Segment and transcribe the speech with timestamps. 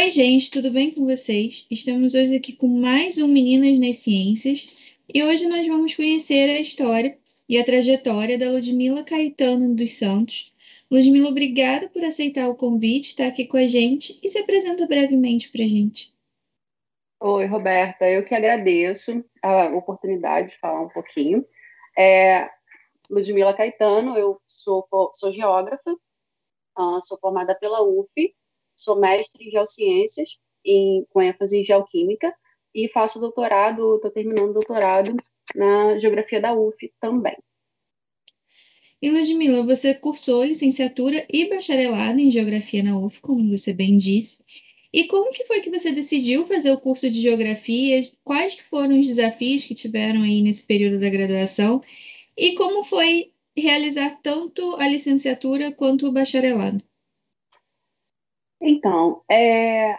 [0.00, 1.66] Oi, gente, tudo bem com vocês?
[1.68, 4.68] Estamos hoje aqui com mais um Meninas nas Ciências
[5.12, 10.54] e hoje nós vamos conhecer a história e a trajetória da Ludmila Caetano dos Santos.
[10.88, 15.50] Ludmila, obrigada por aceitar o convite, estar aqui com a gente e se apresenta brevemente
[15.50, 16.14] para a gente.
[17.20, 21.44] Oi, Roberta, eu que agradeço a oportunidade de falar um pouquinho.
[21.98, 22.48] É,
[23.10, 25.90] Ludmila Caetano, eu sou, sou geógrafa,
[26.78, 28.37] uh, sou formada pela UF,
[28.78, 32.32] sou mestre em geociências, em, com ênfase em geoquímica,
[32.74, 35.16] e faço doutorado, estou terminando doutorado
[35.54, 37.36] na geografia da UF também.
[39.00, 44.42] E Ludmila, você cursou licenciatura e bacharelado em geografia na UF, como você bem disse.
[44.92, 48.00] E como que foi que você decidiu fazer o curso de geografia?
[48.24, 51.82] Quais foram os desafios que tiveram aí nesse período da graduação?
[52.36, 56.82] E como foi realizar tanto a licenciatura quanto o bacharelado?
[58.60, 59.94] Então, é,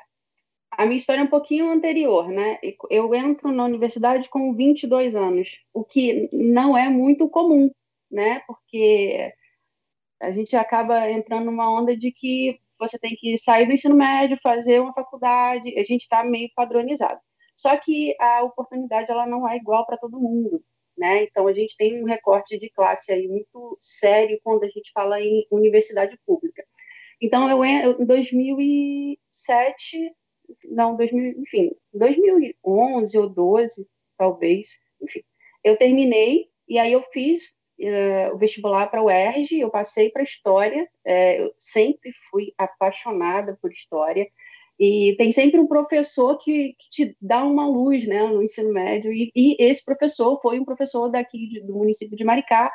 [0.72, 2.60] a minha história é um pouquinho anterior, né?
[2.90, 7.72] Eu entro na universidade com 22 anos, o que não é muito comum,
[8.12, 8.42] né?
[8.48, 9.34] Porque
[10.22, 14.40] a gente acaba entrando numa onda de que você tem que sair do ensino médio,
[14.42, 17.20] fazer uma faculdade, a gente está meio padronizado.
[17.56, 20.64] Só que a oportunidade ela não é igual para todo mundo
[21.00, 21.24] né?
[21.24, 25.20] Então a gente tem um recorte de classe aí muito sério quando a gente fala
[25.22, 26.64] em universidade pública.
[27.22, 30.16] Então eu em 2007,
[30.72, 34.70] não, 2000, enfim, 2011 ou 12, talvez,
[35.02, 35.22] enfim,
[35.64, 37.44] eu terminei e aí eu fiz
[37.80, 43.58] uh, o vestibular para o ERJ, eu passei para história, uh, eu sempre fui apaixonada
[43.62, 44.28] por história.
[44.80, 49.12] E tem sempre um professor que, que te dá uma luz né, no ensino médio,
[49.12, 52.72] e, e esse professor foi um professor daqui de, do município de Maricá,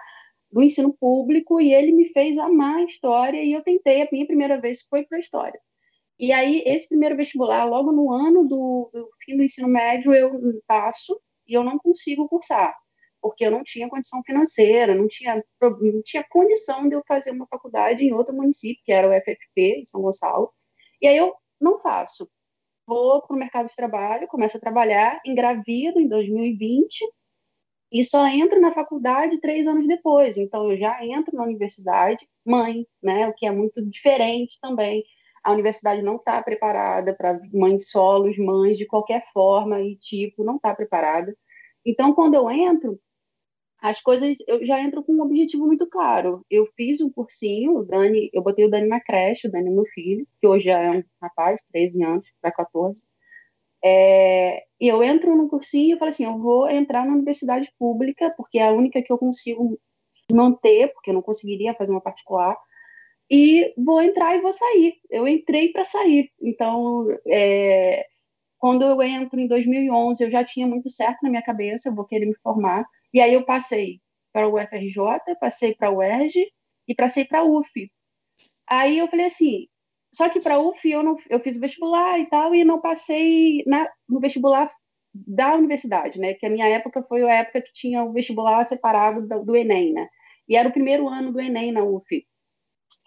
[0.55, 4.25] do ensino público, e ele me fez amar a história, e eu tentei, a minha
[4.25, 5.61] primeira vez foi para a história.
[6.17, 10.31] E aí, esse primeiro vestibular, logo no ano do, do fim do ensino médio, eu
[10.65, 12.73] passo e eu não consigo cursar,
[13.21, 17.49] porque eu não tinha condição financeira, não tinha, não tinha condição de eu fazer uma
[17.49, 20.53] faculdade em outro município, que era o FFP, em São Gonçalo.
[21.03, 22.31] E aí eu não faço.
[22.87, 27.05] Vou para o mercado de trabalho, começo a trabalhar, engravido em 2020
[27.95, 30.37] e só entro na faculdade três anos depois.
[30.37, 33.29] Então, eu já entro na universidade mãe, né?
[33.29, 35.05] O que é muito diferente também.
[35.45, 40.57] A universidade não está preparada para mães solos, mães de qualquer forma e tipo, não
[40.57, 41.37] está preparada.
[41.87, 42.99] Então, quando eu entro,
[43.81, 46.45] as coisas eu já entro com um objetivo muito claro.
[46.51, 49.73] Eu fiz um cursinho, o Dani, eu botei o Dani na creche, o Dani é
[49.73, 53.07] meu filho, que hoje já é um rapaz, 13 anos, para 14.
[53.85, 58.33] É, e eu entro no cursinho e falo assim, eu vou entrar na universidade pública,
[58.37, 59.79] porque é a única que eu consigo
[60.33, 62.57] manter, porque eu não conseguiria fazer uma particular,
[63.31, 64.95] e vou entrar e vou sair.
[65.11, 66.31] Eu entrei para sair.
[66.41, 68.07] Então, é,
[68.59, 72.07] quando eu entro em 2011, eu já tinha muito certo na minha cabeça, eu vou
[72.07, 72.87] querer me formar.
[73.13, 74.01] E aí eu passei
[74.33, 76.47] para o UFRJ, passei para o UERJ
[76.89, 77.71] e passei para a UF.
[78.67, 79.67] Aí eu falei assim,
[80.15, 83.65] só que para UF eu, não, eu fiz o vestibular e tal, e não passei
[83.67, 84.71] na, no vestibular
[85.13, 86.35] da universidade, né?
[86.35, 89.93] Que a minha época foi a época que tinha o vestibular separado do, do Enem,
[89.93, 90.09] né?
[90.49, 92.25] E era o primeiro ano do Enem na UF.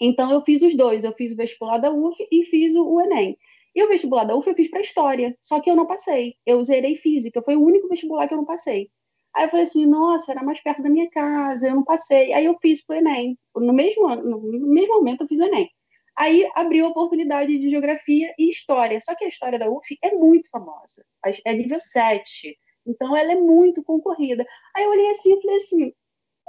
[0.01, 3.01] Então eu fiz os dois, eu fiz o vestibular da UF e fiz o, o
[3.01, 3.37] Enem.
[3.73, 6.35] E o vestibular da UF eu fiz para história, só que eu não passei.
[6.45, 8.89] Eu zerei física, foi o único vestibular que eu não passei.
[9.33, 12.33] Aí eu falei assim, nossa, era mais perto da minha casa, eu não passei.
[12.33, 13.37] Aí eu fiz o Enem.
[13.55, 15.69] No mesmo ano, no mesmo momento eu fiz o Enem.
[16.17, 18.99] Aí abriu a oportunidade de geografia e história.
[19.01, 21.05] Só que a história da UF é muito famosa.
[21.45, 22.57] É nível 7.
[22.85, 24.45] Então ela é muito concorrida.
[24.75, 25.93] Aí eu olhei assim e falei assim,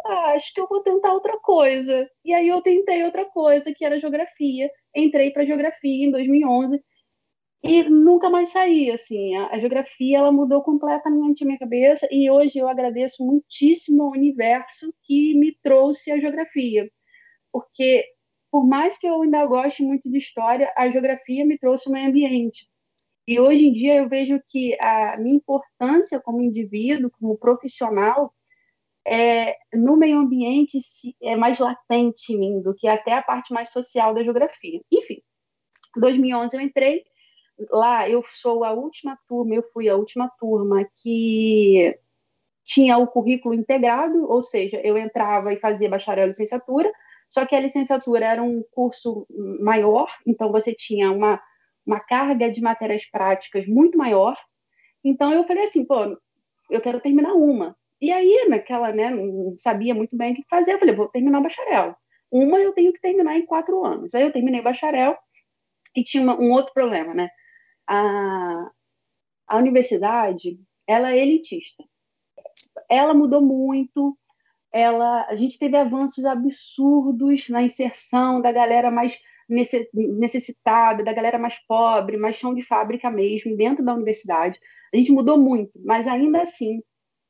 [0.06, 2.08] ah, acho que eu vou tentar outra coisa.
[2.24, 4.70] E aí eu tentei outra coisa, que era geografia.
[4.96, 6.82] Entrei para geografia em 2011
[7.62, 12.30] e nunca mais saí, assim, a, a, geografia, ela mudou completamente a minha cabeça, e
[12.30, 16.88] hoje eu agradeço muitíssimo ao universo que me trouxe a geografia,
[17.52, 18.04] porque
[18.50, 22.08] por mais que eu ainda goste muito de história, a geografia me trouxe o meio
[22.08, 22.68] ambiente,
[23.28, 28.32] e hoje em dia eu vejo que a minha importância como indivíduo, como profissional,
[29.06, 30.78] é, no meio ambiente
[31.22, 34.80] é mais latente em mim do que até a parte mais social da geografia.
[34.90, 35.20] Enfim,
[35.96, 37.04] 2011 eu entrei,
[37.70, 41.98] lá eu sou a última turma, eu fui a última turma que
[42.64, 46.90] tinha o currículo integrado, ou seja, eu entrava e fazia bacharel e licenciatura,
[47.28, 49.26] só que a licenciatura era um curso
[49.60, 51.40] maior, então você tinha uma,
[51.86, 54.36] uma carga de matérias práticas muito maior.
[55.04, 56.18] Então eu falei assim, pô,
[56.70, 57.76] eu quero terminar uma.
[58.00, 61.40] E aí, naquela, né, não sabia muito bem o que fazer, eu falei, vou terminar
[61.40, 61.96] o bacharel.
[62.30, 64.14] Uma eu tenho que terminar em quatro anos.
[64.14, 65.16] Aí eu terminei o bacharel
[65.96, 67.28] e tinha uma, um outro problema, né?
[67.88, 68.70] a,
[69.48, 71.82] a universidade ela é elitista.
[72.88, 74.16] Ela mudou muito,
[74.72, 79.18] ela, a gente teve avanços absurdos na inserção da galera mais
[79.48, 84.60] necessitada, da galera mais pobre, mais chão de fábrica mesmo, dentro da universidade.
[84.92, 86.82] A gente mudou muito, mas ainda assim,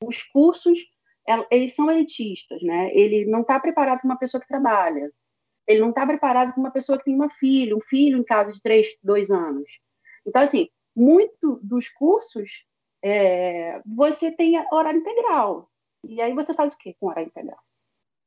[0.03, 0.81] os cursos,
[1.51, 2.91] eles são elitistas, né?
[2.93, 5.11] Ele não está preparado para uma pessoa que trabalha.
[5.67, 8.53] Ele não está preparado para uma pessoa que tem uma filha, um filho em casa
[8.53, 9.69] de três, dois anos.
[10.27, 12.65] Então, assim, muito dos cursos,
[13.03, 15.71] é, você tem horário integral.
[16.05, 17.59] E aí você faz o quê com horário integral?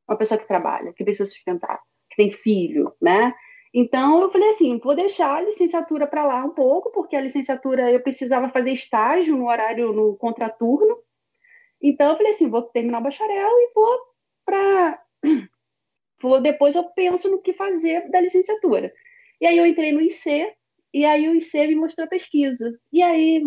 [0.08, 1.80] Uma pessoa que trabalha, que precisa sustentar,
[2.10, 3.34] que tem filho, né?
[3.74, 7.90] Então eu falei assim, vou deixar a licenciatura para lá um pouco, porque a licenciatura
[7.90, 10.98] eu precisava fazer estágio no horário no contraturno.
[11.82, 14.00] Então eu falei assim, vou terminar o bacharel e vou
[14.46, 15.02] para
[16.22, 18.94] vou depois eu penso no que fazer da licenciatura.
[19.40, 20.54] E aí eu entrei no IC
[20.94, 22.78] e aí o IC me mostrou a pesquisa.
[22.92, 23.42] E aí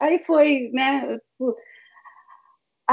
[0.00, 1.20] aí foi, né,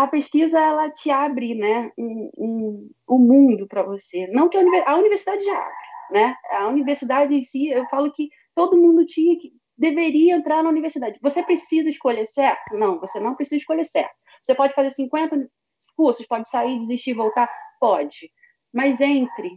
[0.04, 4.28] a pesquisa ela te abre, né, um, um, um mundo para você.
[4.28, 6.36] Não que a, a universidade já abre né?
[6.52, 11.20] A universidade em si, eu falo que todo mundo tinha que deveria entrar na universidade.
[11.22, 12.76] Você precisa escolher certo?
[12.76, 14.16] Não, você não precisa escolher certo.
[14.42, 15.50] Você pode fazer 50
[15.96, 17.50] cursos, pode sair, desistir, voltar,
[17.80, 18.32] pode.
[18.74, 19.52] Mas entre,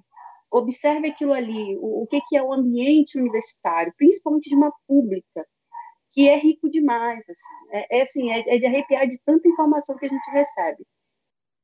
[0.51, 5.47] observe aquilo ali, o, o que, que é o ambiente universitário, principalmente de uma pública,
[6.11, 7.71] que é rico demais, assim.
[7.73, 10.85] É, é assim, é, é de arrepiar de tanta informação que a gente recebe.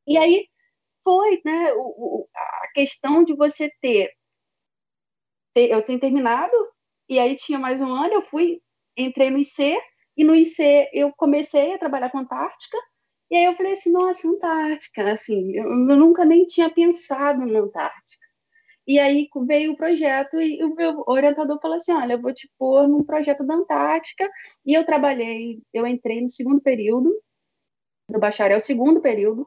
[0.07, 0.49] E aí
[1.05, 4.11] foi, né, o, o, a questão de você ter
[5.55, 6.53] eu tinha terminado,
[7.09, 8.61] e aí tinha mais um ano, eu fui,
[8.97, 9.79] entrei no IC,
[10.17, 12.77] e no IC eu comecei a trabalhar com Antártica,
[13.31, 17.61] e aí eu falei assim, nossa, Antártica, assim, eu, eu nunca nem tinha pensado na
[17.61, 18.26] Antártica.
[18.87, 22.49] E aí veio o projeto e o meu orientador falou assim, olha, eu vou te
[22.59, 24.31] pôr num projeto da Antártica,
[24.65, 27.13] e eu trabalhei, eu entrei no segundo período,
[28.09, 29.47] do bacharel, segundo período,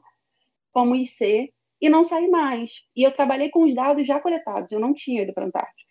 [0.72, 2.82] como IC, e não saí mais.
[2.94, 5.90] E eu trabalhei com os dados já coletados, eu não tinha ido para a Antártica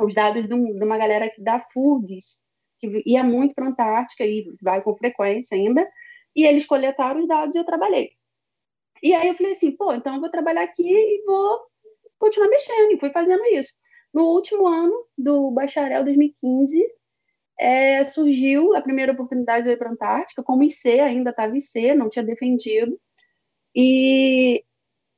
[0.00, 2.42] os dados de, uma galera da FURGS,
[2.78, 5.88] que ia muito para a Antártica e vai com frequência ainda,
[6.34, 8.12] e eles coletaram os dados e eu trabalhei.
[9.02, 11.60] E aí eu falei assim, pô, então eu vou trabalhar aqui e vou
[12.18, 13.72] continuar mexendo, e fui fazendo isso.
[14.12, 16.84] No último ano do bacharel 2015,
[17.58, 21.94] é, surgiu a primeira oportunidade de ir para a Antártica, como IC, ainda estava IC,
[21.94, 22.98] não tinha defendido,
[23.74, 24.64] e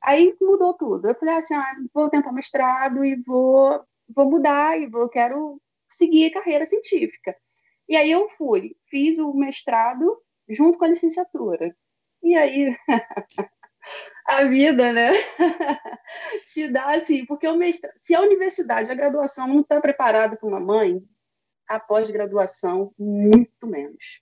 [0.03, 1.09] aí mudou tudo.
[1.09, 3.81] Eu falei assim, ah, vou tentar mestrado e vou
[4.15, 7.35] vou mudar e vou, quero seguir carreira científica.
[7.89, 10.17] E aí eu fui, fiz o mestrado
[10.49, 11.75] junto com a licenciatura.
[12.23, 12.75] E aí
[14.25, 15.11] a vida, né?
[16.45, 20.47] Te dá assim, porque o mestrado, se a universidade, a graduação não está preparada para
[20.47, 21.01] uma mãe,
[21.67, 24.21] a pós-graduação, muito menos.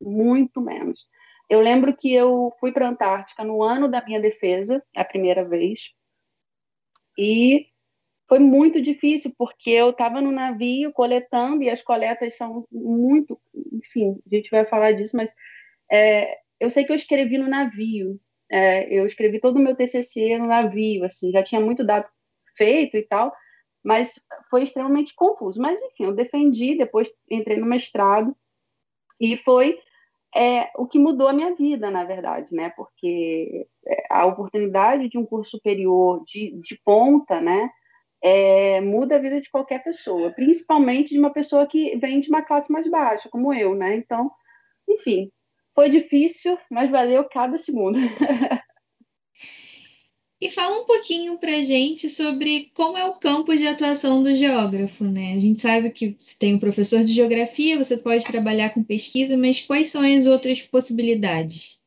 [0.00, 1.06] Muito menos.
[1.48, 5.44] Eu lembro que eu fui para a Antártica no ano da minha defesa, a primeira
[5.44, 5.92] vez,
[7.18, 7.66] e
[8.28, 13.40] foi muito difícil, porque eu estava no navio coletando, e as coletas são muito.
[13.72, 15.34] Enfim, a gente vai falar disso, mas
[15.90, 18.20] é, eu sei que eu escrevi no navio.
[18.50, 22.06] É, eu escrevi todo o meu TCC no navio, assim, já tinha muito dado
[22.56, 23.34] feito e tal,
[23.84, 24.18] mas
[24.50, 25.60] foi extremamente confuso.
[25.60, 28.36] Mas, enfim, eu defendi, depois entrei no mestrado,
[29.20, 29.78] e foi
[30.34, 32.70] é, o que mudou a minha vida, na verdade, né?
[32.76, 37.70] Porque é, a oportunidade de um curso superior de, de ponta, né?
[38.22, 42.42] é, muda a vida de qualquer pessoa, principalmente de uma pessoa que vem de uma
[42.42, 43.94] classe mais baixa, como eu, né?
[43.96, 44.30] Então,
[44.88, 45.30] enfim,
[45.78, 47.96] foi difícil, mas valeu cada segundo.
[50.40, 55.02] E fala um pouquinho para gente sobre como é o campo de atuação do geógrafo,
[55.02, 55.32] né?
[55.32, 59.36] A gente sabe que você tem um professor de geografia, você pode trabalhar com pesquisa,
[59.36, 61.80] mas quais são as outras possibilidades?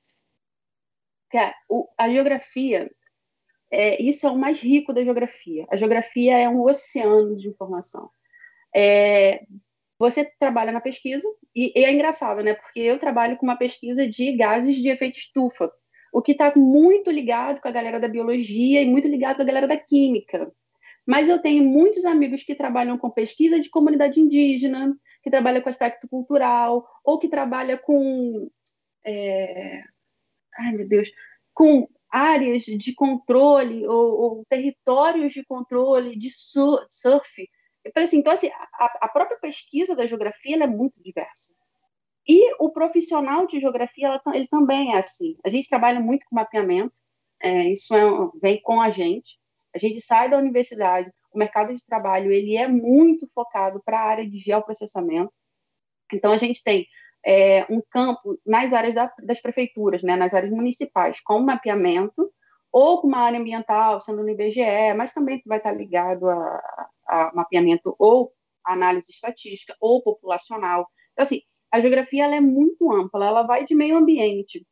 [1.98, 2.92] a geografia
[3.72, 5.66] é, isso é o mais rico da geografia.
[5.72, 8.10] A geografia é um oceano de informação.
[8.76, 9.46] É,
[10.02, 12.56] você trabalha na pesquisa, e, e, é engraçado, né?
[12.56, 15.72] Porque eu trabalho com uma pesquisa de gases de efeito estufa,
[16.12, 19.46] o que está muito ligado com a galera da biologia e muito ligado com a
[19.46, 20.52] galera da química.
[21.06, 25.70] Mas eu tenho muitos amigos que trabalham com pesquisa de comunidade indígena, que trabalham com
[25.70, 28.50] aspecto cultural, ou que trabalham com.
[29.06, 29.84] É...
[30.58, 31.10] Ai, meu Deus!
[31.54, 37.48] Com áreas de controle ou, ou territórios de controle de surf.
[37.96, 41.54] Assim, então, assim, a, a, própria pesquisa da geografia é muito diversa.
[42.28, 45.36] E o profissional de geografia, ela, ele também é assim.
[45.44, 46.94] A gente trabalha muito com mapeamento,
[47.42, 48.02] é, isso é,
[48.40, 49.40] vem com a gente.
[49.74, 54.06] A gente sai da universidade, o mercado de trabalho ele é muito focado para a
[54.06, 55.34] área de geoprocessamento.
[56.14, 56.86] Então, a gente tem
[57.26, 62.32] é, um campo nas áreas da, das prefeituras, né, nas áreas municipais, com mapeamento,
[62.72, 67.32] ou com uma área ambiental, sendo no IBGE, mas também vai estar ligado a, a
[67.36, 68.32] mapeamento ou
[68.66, 70.88] análise estatística ou populacional.
[71.12, 71.42] Então, assim,
[71.72, 74.66] a geografia ela é muito ampla, ela vai de meio ambiente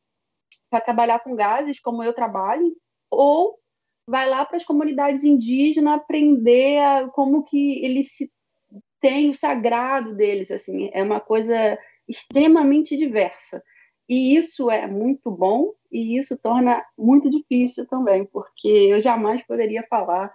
[0.70, 2.76] para trabalhar com gases, como eu trabalho,
[3.10, 3.58] ou
[4.08, 8.32] vai lá para as comunidades indígenas aprender a, como que eles se
[9.00, 11.78] têm o sagrado deles, assim, é uma coisa
[12.08, 13.64] extremamente diversa.
[14.08, 19.86] E isso é muito bom e isso torna muito difícil também, porque eu jamais poderia
[19.88, 20.34] falar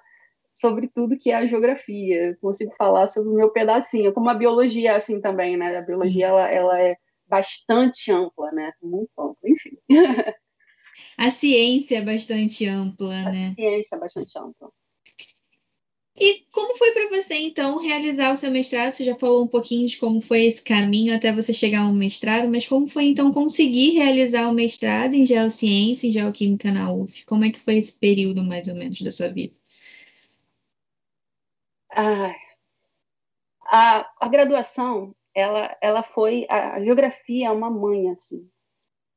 [0.55, 2.29] sobre tudo que é a geografia.
[2.29, 5.77] Eu consigo falar sobre o meu pedacinho, como a biologia é assim também, né?
[5.77, 6.97] A biologia ela, ela é
[7.27, 8.73] bastante ampla, né?
[8.83, 9.77] Muito ampla, enfim.
[11.19, 13.49] A ciência é bastante ampla, a né?
[13.49, 14.71] A ciência é bastante ampla.
[16.17, 18.93] E como foi para você, então, realizar o seu mestrado?
[18.93, 22.49] Você já falou um pouquinho de como foi esse caminho até você chegar ao mestrado,
[22.49, 27.25] mas como foi, então, conseguir realizar o mestrado em Geociência e Geoquímica na UF?
[27.25, 29.55] Como é que foi esse período, mais ou menos, da sua vida?
[33.67, 36.47] A, a graduação, ela, ela foi...
[36.49, 38.49] A, a geografia é uma mãe, assim.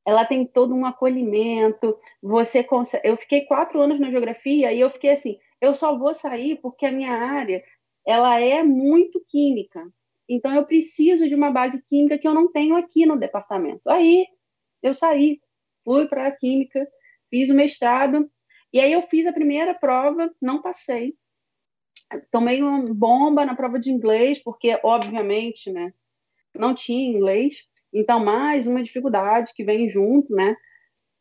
[0.05, 1.97] Ela tem todo um acolhimento.
[2.21, 3.07] Você consegue...
[3.07, 6.85] Eu fiquei quatro anos na geografia e eu fiquei assim eu só vou sair porque
[6.85, 7.63] a minha área
[8.05, 9.83] ela é muito química.
[10.29, 13.81] Então eu preciso de uma base química que eu não tenho aqui no departamento.
[13.89, 14.27] Aí
[14.81, 15.41] eu saí,
[15.83, 16.87] fui para a química,
[17.29, 18.29] fiz o mestrado
[18.71, 21.15] e aí eu fiz a primeira prova, não passei.
[22.31, 25.93] Tomei uma bomba na prova de inglês porque obviamente, né,
[26.55, 27.65] não tinha inglês.
[27.93, 30.55] Então mais uma dificuldade que vem junto, né?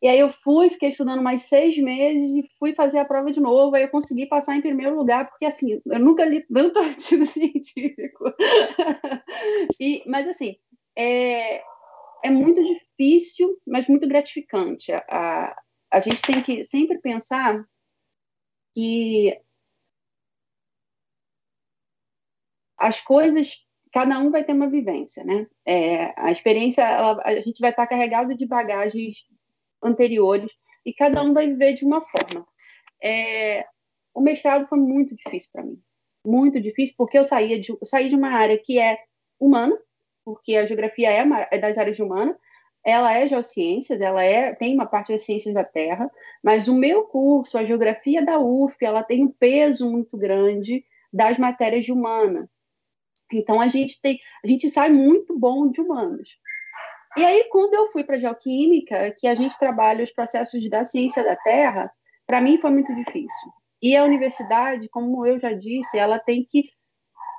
[0.01, 3.39] E aí eu fui, fiquei estudando mais seis meses e fui fazer a prova de
[3.39, 3.75] novo.
[3.75, 8.25] Aí eu consegui passar em primeiro lugar, porque assim, eu nunca li tanto artigo científico.
[9.81, 10.55] e, mas assim,
[10.95, 11.63] é,
[12.23, 14.91] é muito difícil, mas muito gratificante.
[14.91, 15.55] A,
[15.91, 17.65] a gente tem que sempre pensar
[18.75, 19.35] que
[22.77, 23.55] as coisas
[23.91, 25.47] cada um vai ter uma vivência, né?
[25.65, 29.25] É, a experiência, ela, a gente vai estar carregado de bagagens
[29.81, 30.51] anteriores,
[30.85, 32.47] e cada um vai viver de uma forma.
[33.03, 33.65] É,
[34.13, 35.77] o mestrado foi muito difícil para mim,
[36.25, 38.97] muito difícil, porque eu, saía de, eu saí de uma área que é
[39.39, 39.77] humana,
[40.23, 42.37] porque a geografia é, uma, é das áreas de humana,
[42.85, 46.09] ela é geociências, ela é, tem uma parte das ciências da Terra,
[46.41, 51.37] mas o meu curso, a geografia da UF, ela tem um peso muito grande das
[51.37, 52.49] matérias de humana.
[53.31, 56.29] Então a gente tem, a gente sai muito bom de humanos.
[57.17, 60.85] E aí, quando eu fui para a geoquímica, que a gente trabalha os processos da
[60.85, 61.91] ciência da Terra,
[62.27, 63.51] para mim foi muito difícil.
[63.81, 66.69] E a universidade, como eu já disse, ela tem que.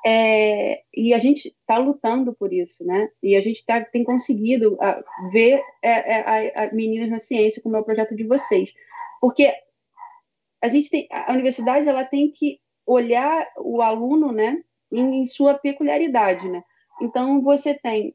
[0.04, 3.08] É, e a gente está lutando por isso, né?
[3.22, 6.20] E a gente tá, tem conseguido a, ver é, é,
[6.56, 8.72] a, a Meninas na Ciência, como é o projeto de vocês.
[9.20, 9.52] Porque
[10.62, 11.06] a gente tem.
[11.10, 14.60] A universidade ela tem que olhar o aluno, né?
[14.90, 16.62] Em, em sua peculiaridade, né?
[17.00, 18.14] Então, você tem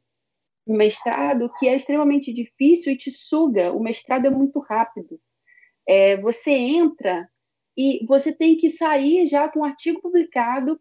[0.65, 3.71] um mestrado que é extremamente difícil e te suga.
[3.71, 5.19] O mestrado é muito rápido.
[5.87, 7.29] É, você entra
[7.77, 10.79] e você tem que sair já com um artigo publicado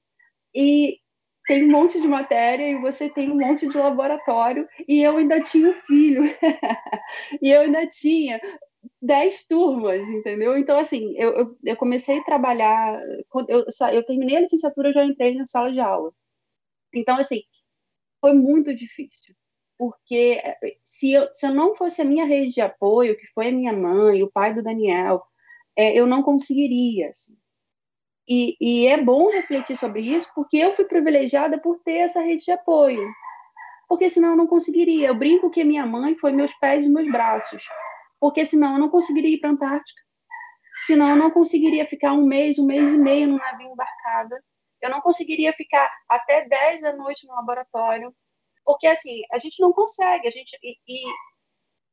[0.54, 0.98] e
[1.46, 5.40] tem um monte de matéria e você tem um monte de laboratório e eu ainda
[5.40, 6.22] tinha um filho
[7.42, 8.40] e eu ainda tinha
[9.00, 10.56] dez turmas, entendeu?
[10.56, 13.00] Então, assim, eu, eu, eu comecei a trabalhar,
[13.48, 16.12] eu, eu terminei a licenciatura, eu já entrei na sala de aula.
[16.94, 17.42] Então, assim,
[18.20, 19.34] foi muito difícil
[19.82, 23.48] porque eh, se eu, se eu não fosse a minha rede de apoio, que foi
[23.48, 25.20] a minha mãe, o pai do Daniel,
[25.76, 27.08] é, eu não conseguiria.
[27.08, 27.36] Assim.
[28.28, 32.44] E, e, é bom refletir sobre isso, porque eu fui privilegiada por ter essa rede
[32.44, 33.02] de apoio.
[33.88, 35.08] Porque senão eu não conseguiria.
[35.08, 37.64] Eu brinco que minha mãe foi meus pés e meus braços.
[38.22, 40.00] Porque senão eu não conseguiria ir para a Antártica.
[40.86, 44.40] Senão eu não conseguiria ficar um mês, um mês e meio no navio embarcada.
[44.80, 48.14] Eu não conseguiria ficar até 10 da noite no laboratório
[48.64, 50.56] porque, assim, a gente não consegue, a gente.
[50.62, 51.08] E, e,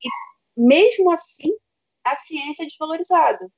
[0.06, 0.10] e
[0.56, 1.52] mesmo assim,
[2.04, 3.52] a ciência é desvalorizada.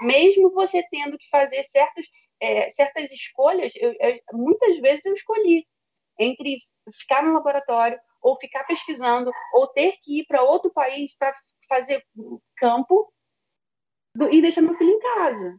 [0.00, 2.08] Mesmo você tendo que fazer certos,
[2.40, 5.64] é, certas escolhas, eu, eu, muitas vezes eu escolhi
[6.18, 6.58] entre
[6.92, 11.32] ficar no laboratório, ou ficar pesquisando, ou ter que ir para outro país para
[11.68, 12.04] fazer
[12.56, 13.12] campo
[14.14, 15.58] do, e deixar meu filho em casa.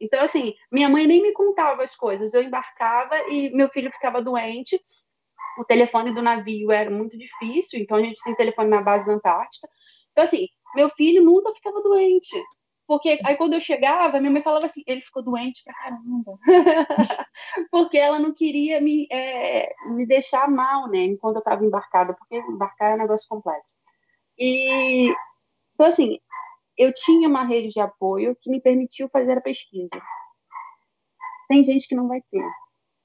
[0.00, 2.34] Então, assim, minha mãe nem me contava as coisas.
[2.34, 4.78] Eu embarcava e meu filho ficava doente
[5.58, 9.12] o telefone do navio era muito difícil, então a gente tem telefone na base da
[9.12, 9.68] Antártica.
[10.12, 12.36] Então, assim, meu filho nunca ficava doente.
[12.86, 16.38] Porque aí quando eu chegava, minha mãe falava assim, ele ficou doente pra caramba.
[17.70, 20.98] porque ela não queria me, é, me deixar mal, né?
[20.98, 23.74] Enquanto eu estava embarcada, porque embarcar é um negócio complexo.
[24.38, 25.14] E,
[25.74, 26.18] então, assim,
[26.76, 30.00] eu tinha uma rede de apoio que me permitiu fazer a pesquisa.
[31.48, 32.44] Tem gente que não vai ter.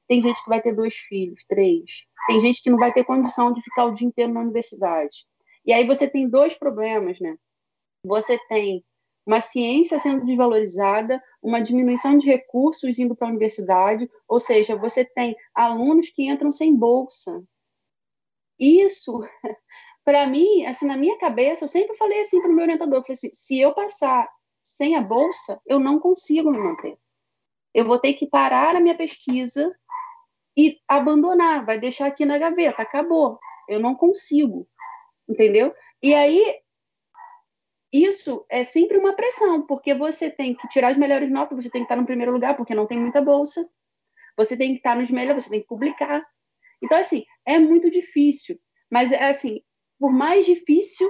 [0.08, 2.06] Tem gente que vai ter dois filhos, três.
[2.28, 5.26] Tem gente que não vai ter condição de ficar o dia inteiro na universidade.
[5.66, 7.36] E aí você tem dois problemas, né?
[8.04, 8.84] Você tem
[9.26, 15.06] uma ciência sendo desvalorizada, uma diminuição de recursos indo para a universidade, ou seja, você
[15.06, 17.44] tem alunos que entram sem bolsa.
[18.60, 19.22] Isso,
[20.04, 23.14] para mim, assim, na minha cabeça, eu sempre falei assim para o meu orientador, falei
[23.14, 24.28] assim, se eu passar
[24.62, 26.98] sem a bolsa, eu não consigo me manter.
[27.74, 29.74] Eu vou ter que parar a minha pesquisa
[30.58, 33.40] e abandonar, vai deixar aqui na gaveta, acabou.
[33.68, 34.68] Eu não consigo,
[35.28, 35.74] entendeu?
[36.02, 36.60] E aí
[37.92, 41.82] isso é sempre uma pressão, porque você tem que tirar as melhores notas, você tem
[41.82, 43.68] que estar no primeiro lugar, porque não tem muita bolsa,
[44.38, 46.24] você tem que estar nos melhores, você tem que publicar.
[46.84, 48.58] Então, assim, é muito difícil,
[48.92, 49.62] mas é assim,
[50.00, 51.10] por mais difícil,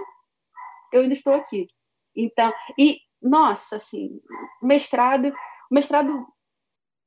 [0.91, 1.67] eu ainda estou aqui.
[2.15, 4.19] Então, e, nossa, assim,
[4.61, 5.31] mestrado,
[5.71, 6.25] mestrado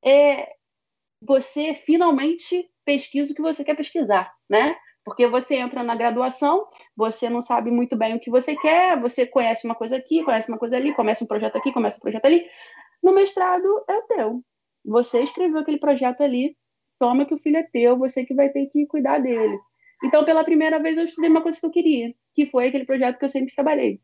[0.05, 0.49] é
[1.21, 4.75] você finalmente pesquisa o que você quer pesquisar, né?
[5.05, 6.65] Porque você entra na graduação,
[6.95, 10.49] você não sabe muito bem o que você quer, você conhece uma coisa aqui, conhece
[10.49, 12.47] uma coisa ali, começa um projeto aqui, começa um projeto ali.
[13.01, 14.41] No mestrado é o teu.
[14.85, 16.55] Você escreveu aquele projeto ali,
[17.03, 19.59] toma que o filho é teu, você que vai ter que cuidar dele.
[20.05, 23.19] Então, pela primeira vez, eu estudei uma coisa que eu queria, que foi aquele projeto
[23.19, 23.99] que eu sempre trabalhei.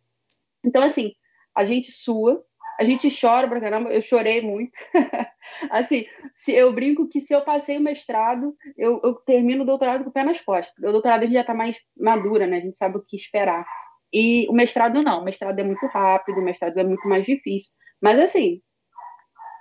[0.66, 1.14] Então, assim,
[1.56, 2.44] a gente sua,
[2.78, 4.78] a gente chora pra caramba, eu chorei muito.
[5.72, 10.04] assim, se eu brinco que se eu passei o mestrado, eu, eu termino o doutorado
[10.04, 10.78] com o pé nas costas.
[10.84, 12.58] O doutorado a gente já está mais madura, né?
[12.58, 13.66] A gente sabe o que esperar.
[14.14, 17.72] E o mestrado não, o mestrado é muito rápido, o mestrado é muito mais difícil.
[18.02, 18.62] Mas assim,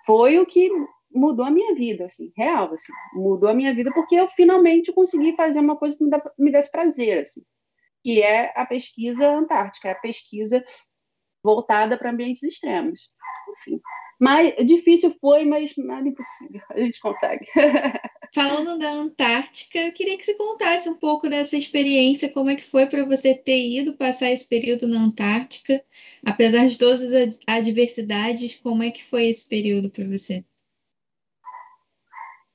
[0.04, 0.72] foi o que
[1.12, 5.34] mudou a minha vida, assim, real, assim, mudou a minha vida porque eu finalmente consegui
[5.34, 7.42] fazer uma coisa que me, dá, me desse prazer, assim,
[8.02, 10.62] que é a pesquisa antártica, é a pesquisa
[11.42, 13.14] voltada para ambientes extremos.
[13.50, 13.80] Enfim,
[14.18, 16.60] mas difícil foi, mas nada impossível.
[16.70, 17.46] A gente consegue.
[18.34, 22.64] Falando da Antártica, eu queria que você contasse um pouco dessa experiência, como é que
[22.64, 25.82] foi para você ter ido passar esse período na Antártica,
[26.26, 30.44] apesar de todas as adversidades, como é que foi esse período para você?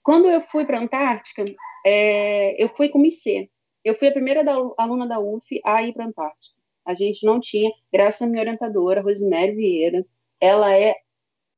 [0.04, 1.46] Quando eu fui para a Antártica,
[1.86, 3.50] é, eu fui com IC.
[3.84, 6.62] Eu fui a primeira da, aluna da UF a ir para a Antártica.
[6.86, 10.06] A gente não tinha, graças à minha orientadora, Rosemary Vieira,
[10.40, 10.96] ela é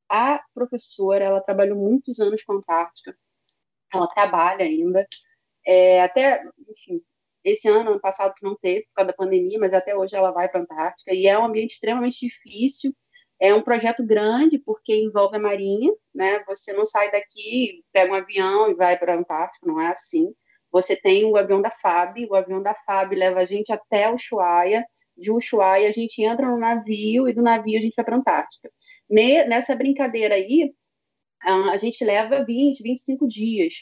[0.08, 3.16] a professora, ela trabalhou muitos anos com a Antártica,
[3.92, 5.06] ela trabalha ainda,
[5.66, 7.02] é, até, enfim,
[7.42, 10.30] esse ano, ano passado que não teve, por causa da pandemia, mas até hoje ela
[10.30, 12.94] vai para a Antártica, e é um ambiente extremamente difícil,
[13.40, 18.16] é um projeto grande, porque envolve a Marinha, né, você não sai daqui, pega um
[18.16, 20.32] avião e vai para a Antártica, não é assim,
[20.72, 24.84] você tem o avião da FAB, o avião da FAB leva a gente até Ushuaia,
[25.16, 28.18] de Ushuaia a gente entra no navio e do navio a gente vai para a
[28.18, 28.70] Antártica.
[29.08, 30.74] Nessa brincadeira aí,
[31.42, 33.74] a gente leva 20, 25 dias.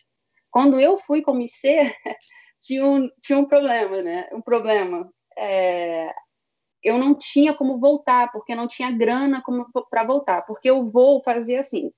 [0.50, 1.52] Quando eu fui como IC,
[2.60, 4.28] tinha um, tinha um problema, né?
[4.32, 5.10] Um problema.
[5.36, 6.14] É,
[6.84, 9.42] eu não tinha como voltar, porque não tinha grana
[9.90, 11.90] para voltar, porque o voo fazia assim,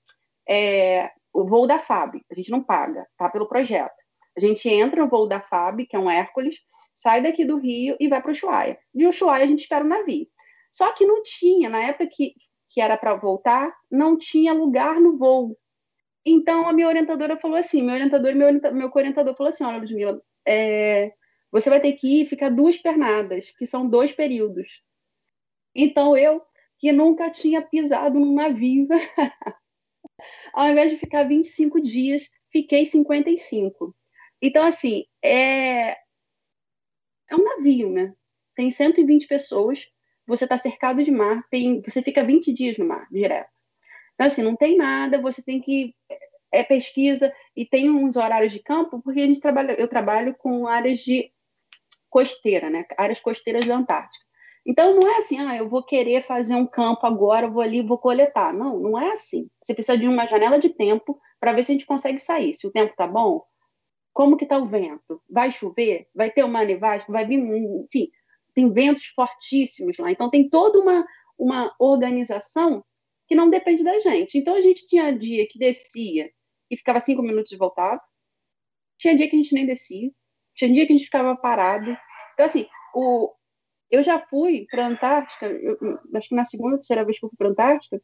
[0.48, 3.28] é, o voo da FAB, a gente não paga, tá?
[3.28, 3.94] Pelo projeto.
[4.36, 6.56] A gente entra no voo da FAB, que é um Hércules,
[6.94, 8.78] sai daqui do Rio e vai para o Ushuaia.
[8.94, 10.26] De Ushuaia a gente espera o navio.
[10.70, 12.34] Só que não tinha, na época que,
[12.70, 15.56] que era para voltar, não tinha lugar no voo.
[16.24, 20.20] Então a minha orientadora falou assim, meu orientador meu, meu co-orientador falou assim, olha, Ludmila,
[20.46, 21.12] é,
[21.50, 24.66] você vai ter que ir ficar duas pernadas, que são dois períodos.
[25.74, 26.42] Então eu,
[26.78, 28.88] que nunca tinha pisado num navio,
[30.52, 33.94] ao invés de ficar 25 dias, fiquei 55.
[34.40, 38.14] Então, assim, é, é um navio, né?
[38.54, 39.86] Tem 120 pessoas,
[40.26, 43.50] você está cercado de mar, tem, você fica 20 dias no mar, direto.
[44.14, 45.94] Então, assim, não tem nada, você tem que.
[46.52, 50.66] É pesquisa e tem uns horários de campo, porque a gente trabalha, eu trabalho com
[50.66, 51.30] áreas de
[52.16, 52.86] costeira, né?
[52.96, 54.24] Áreas costeiras da Antártica.
[54.64, 57.98] Então, não é assim, ah, eu vou querer fazer um campo agora, vou ali, vou
[57.98, 58.54] coletar.
[58.54, 59.50] Não, não é assim.
[59.62, 62.54] Você precisa de uma janela de tempo para ver se a gente consegue sair.
[62.54, 63.44] Se o tempo tá bom,
[64.14, 65.22] como que está o vento?
[65.28, 66.08] Vai chover?
[66.14, 67.12] Vai ter uma nevasca?
[67.12, 68.08] Vai vir, enfim,
[68.54, 70.10] tem ventos fortíssimos lá.
[70.10, 71.06] Então tem toda uma,
[71.38, 72.82] uma organização
[73.28, 74.38] que não depende da gente.
[74.38, 76.30] Então a gente tinha dia que descia
[76.70, 78.00] e ficava cinco minutos e voltava.
[78.98, 80.10] Tinha dia que a gente nem descia.
[80.56, 81.96] Tinha dia que a gente ficava parado.
[82.34, 83.32] Então, assim, o,
[83.90, 85.78] eu já fui para a Antártica, eu,
[86.14, 88.02] acho que na segunda, terceira vez que eu fui para a Antártica,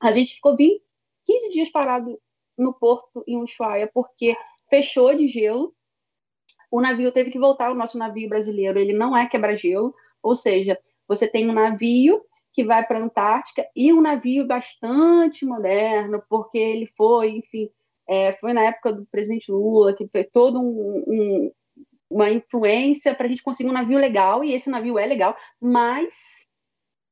[0.00, 0.82] a gente ficou 20,
[1.24, 2.20] 15 dias parado
[2.58, 4.36] no porto em Ushuaia, porque
[4.68, 5.74] fechou de gelo,
[6.70, 10.78] o navio teve que voltar, o nosso navio brasileiro, ele não é quebra-gelo, ou seja,
[11.06, 16.58] você tem um navio que vai para a Antártica e um navio bastante moderno, porque
[16.58, 17.70] ele foi, enfim,
[18.08, 21.52] é, foi na época do presidente Lula, que foi todo um, um,
[22.14, 26.14] uma influência para a gente conseguir um navio legal, e esse navio é legal, mas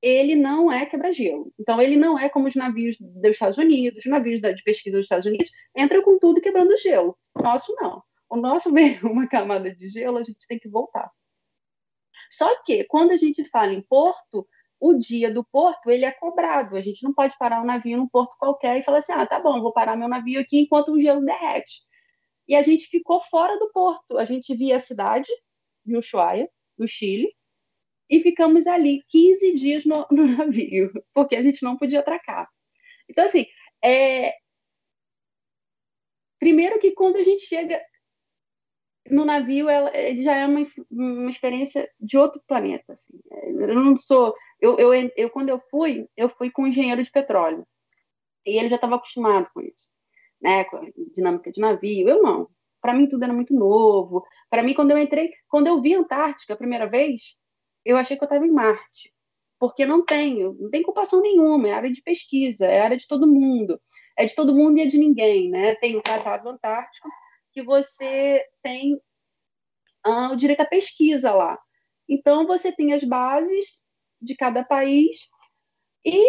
[0.01, 1.53] ele não é quebra-gelo.
[1.59, 5.07] Então, ele não é como os navios dos Estados Unidos, os navios de pesquisa dos
[5.07, 7.19] Estados Unidos, entram com tudo quebrando gelo.
[7.35, 8.01] O nosso não.
[8.31, 11.11] O nosso vem uma camada de gelo, a gente tem que voltar.
[12.31, 14.47] Só que, quando a gente fala em porto,
[14.81, 16.77] o dia do porto ele é cobrado.
[16.77, 19.41] A gente não pode parar um navio num porto qualquer e falar assim: ah, tá
[19.41, 21.81] bom, vou parar meu navio aqui enquanto o gelo derrete.
[22.49, 24.19] E a gente ficou fora do porto.
[24.19, 25.31] A gente via a cidade
[25.85, 27.35] de Ushuaia, no Chile,
[28.09, 32.49] e ficamos ali 15 dias no, no navio, porque a gente não podia atracar.
[33.09, 33.47] Então, assim,
[33.83, 34.35] é...
[36.39, 37.83] primeiro que quando a gente chega
[39.11, 39.91] no navio, ela,
[40.23, 42.93] já é uma, uma experiência de outro planeta.
[42.93, 43.21] Assim.
[43.31, 44.35] Eu não sou.
[44.61, 47.67] Eu, eu, eu, quando eu fui, eu fui com um engenheiro de petróleo.
[48.47, 49.93] E ele já estava acostumado com isso,
[50.43, 50.65] né?
[51.15, 52.09] Dinâmica de navio.
[52.09, 52.49] Eu não.
[52.81, 54.25] Para mim, tudo era muito novo.
[54.51, 57.37] Para mim, quando eu entrei, quando eu vi a Antártica a primeira vez,
[57.85, 59.13] eu achei que eu estava em Marte.
[59.59, 63.29] Porque não tem, não tem ocupação nenhuma, é área de pesquisa, é área de todo
[63.29, 63.81] mundo.
[64.19, 65.77] É de todo mundo e é de ninguém, né?
[65.77, 67.09] Tem o Tratado Antártico,
[67.53, 69.01] que você tem
[70.05, 71.59] ah, o direito à pesquisa lá.
[72.09, 73.83] Então, você tem as bases
[74.21, 75.29] de cada país
[76.05, 76.25] e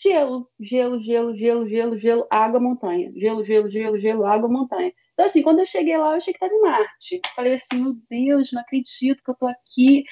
[0.00, 3.12] gelo, gelo, gelo, gelo, gelo, gelo, água, montanha.
[3.16, 4.92] Gelo, gelo, gelo, gelo, água, montanha.
[5.12, 7.20] Então, assim, quando eu cheguei lá, eu achei que estava em Marte.
[7.34, 10.04] Falei assim, meu Deus, não acredito que eu estou aqui.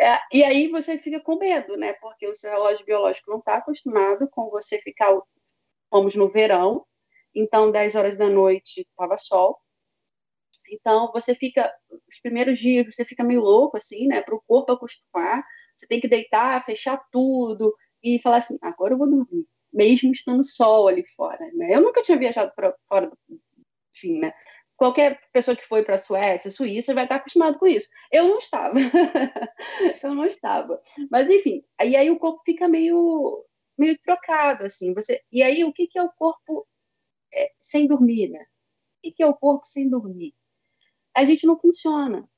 [0.00, 1.92] É, e aí você fica com medo, né?
[1.94, 5.14] Porque o seu relógio biológico não está acostumado com você ficar.
[5.90, 6.84] Fomos no verão,
[7.34, 9.58] então 10 horas da noite estava sol.
[10.70, 14.22] Então, você fica, os primeiros dias, você fica meio louco, assim, né?
[14.22, 15.44] Para o corpo acostumar.
[15.76, 20.44] Você tem que deitar, fechar tudo e falar assim: agora eu vou dormir, mesmo estando
[20.44, 21.74] sol ali fora, né?
[21.74, 23.18] Eu nunca tinha viajado para fora do.
[23.96, 24.32] Enfim, né?
[24.76, 27.88] Qualquer pessoa que foi para a Suécia, Suíça, vai estar acostumado com isso.
[28.12, 28.74] Eu não estava.
[30.02, 30.80] eu não estava.
[31.10, 33.44] Mas, enfim, e aí o corpo fica meio,
[33.78, 34.92] meio trocado, assim.
[34.94, 36.66] Você, e aí, o que, que é o corpo
[37.32, 38.40] é, sem dormir, né?
[38.40, 38.46] O
[39.02, 40.34] que, que é o corpo sem dormir?
[41.14, 42.28] a gente não funciona.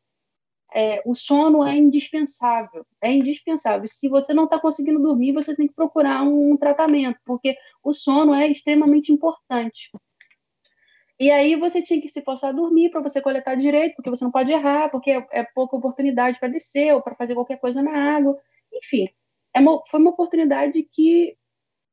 [0.75, 3.87] É, o sono é indispensável, é indispensável.
[3.87, 7.93] Se você não está conseguindo dormir, você tem que procurar um, um tratamento, porque o
[7.93, 9.91] sono é extremamente importante.
[11.19, 14.23] E aí você tinha que se forçar a dormir para você coletar direito, porque você
[14.25, 17.83] não pode errar, porque é, é pouca oportunidade para descer ou para fazer qualquer coisa
[17.83, 18.39] na água.
[18.73, 19.09] Enfim,
[19.55, 21.37] é uma, foi uma oportunidade que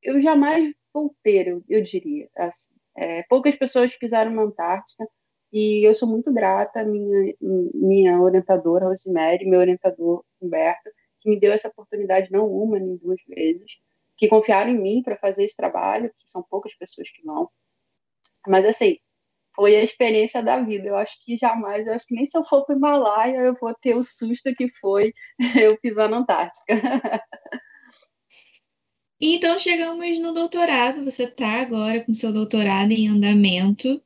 [0.01, 2.29] eu jamais vou ter, eu, eu diria.
[2.37, 2.73] Assim.
[2.97, 5.07] É, poucas pessoas pisaram na Antártica,
[5.53, 10.89] e eu sou muito grata à minha, minha orientadora, Rosemary, meu orientador, Humberto,
[11.21, 13.71] que me deu essa oportunidade não uma, nem duas vezes,
[14.17, 17.49] que confiaram em mim para fazer esse trabalho, que são poucas pessoas que vão.
[18.47, 18.97] Mas, assim,
[19.55, 20.87] foi a experiência da vida.
[20.87, 23.55] Eu acho que jamais, eu acho que nem se eu for para o Himalaia, eu
[23.55, 25.13] vou ter o susto que foi
[25.61, 26.81] eu pisar na Antártica.
[29.21, 31.05] Então, chegamos no doutorado.
[31.05, 34.03] Você está agora com seu doutorado em andamento.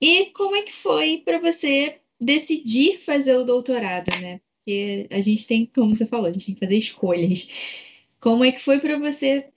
[0.00, 4.40] E como é que foi para você decidir fazer o doutorado, né?
[4.58, 7.48] Porque a gente tem, como você falou, a gente tem que fazer escolhas.
[8.20, 9.48] Como é que foi para você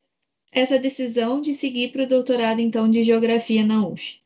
[0.51, 4.21] essa decisão de seguir para o doutorado, então, de Geografia na UF?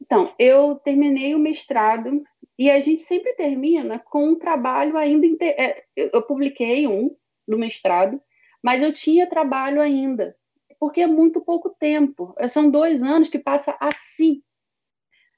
[0.00, 2.22] Então, eu terminei o mestrado
[2.58, 5.26] e a gente sempre termina com um trabalho ainda.
[5.44, 7.14] É, eu publiquei um
[7.46, 8.20] no mestrado,
[8.62, 10.36] mas eu tinha trabalho ainda,
[10.78, 12.34] porque é muito pouco tempo.
[12.48, 14.42] São dois anos que passa assim.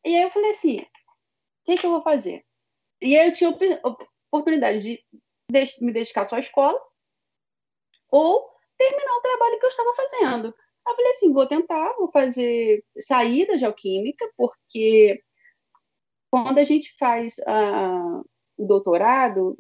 [0.05, 0.87] E aí eu falei assim, o
[1.65, 2.45] que, que eu vou fazer?
[3.01, 3.57] E aí eu tinha
[4.33, 5.05] oportunidade de
[5.81, 6.81] me dedicar só à escola
[8.11, 10.55] ou terminar o trabalho que eu estava fazendo.
[10.87, 15.23] Eu falei assim, vou tentar, vou fazer saída de alquímica, porque
[16.31, 18.25] quando a gente faz uh,
[18.57, 19.57] o doutorado,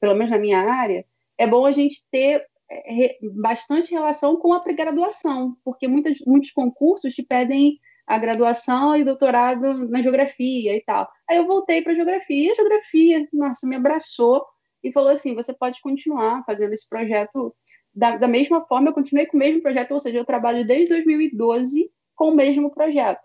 [0.00, 1.06] pelo menos na minha área,
[1.38, 7.14] é bom a gente ter é, bastante relação com a pré-graduação, porque muitas, muitos concursos
[7.14, 7.78] te pedem
[8.12, 11.10] a graduação e doutorado na geografia e tal.
[11.28, 14.44] Aí eu voltei para geografia, e a geografia, nossa, me abraçou
[14.84, 17.56] e falou assim: você pode continuar fazendo esse projeto
[17.94, 18.90] da, da mesma forma.
[18.90, 22.70] Eu continuei com o mesmo projeto, ou seja, eu trabalho desde 2012 com o mesmo
[22.70, 23.22] projeto.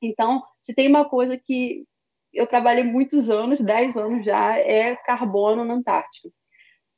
[0.00, 1.84] Então, se tem uma coisa que
[2.32, 6.30] eu trabalhei muitos anos, 10 anos já, é carbono na Antártica.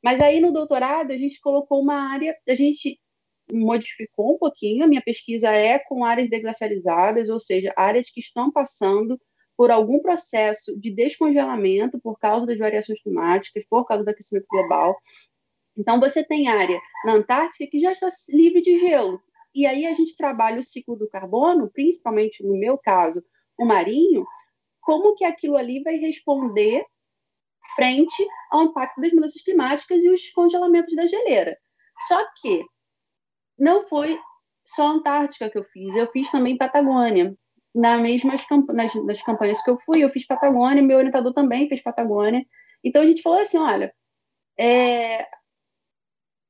[0.01, 2.97] Mas aí no doutorado a gente colocou uma área, a gente
[3.53, 8.51] modificou um pouquinho, a minha pesquisa é com áreas deglacializadas, ou seja, áreas que estão
[8.51, 9.19] passando
[9.55, 14.97] por algum processo de descongelamento por causa das variações climáticas, por causa do aquecimento global.
[15.77, 19.21] Então, você tem área na Antártica que já está livre de gelo.
[19.53, 23.23] E aí a gente trabalha o ciclo do carbono, principalmente no meu caso,
[23.57, 24.25] o marinho,
[24.81, 26.83] como que aquilo ali vai responder
[27.75, 31.57] frente ao impacto das mudanças climáticas e os congelamentos da geleira.
[32.07, 32.63] Só que
[33.57, 34.19] não foi
[34.65, 37.35] só Antártica que eu fiz, eu fiz também Patagônia.
[37.75, 41.81] Na mesmas nas, nas campanhas que eu fui, eu fiz Patagônia, meu orientador também fez
[41.81, 42.45] Patagônia.
[42.83, 43.93] Então a gente falou assim, olha,
[44.59, 45.27] é,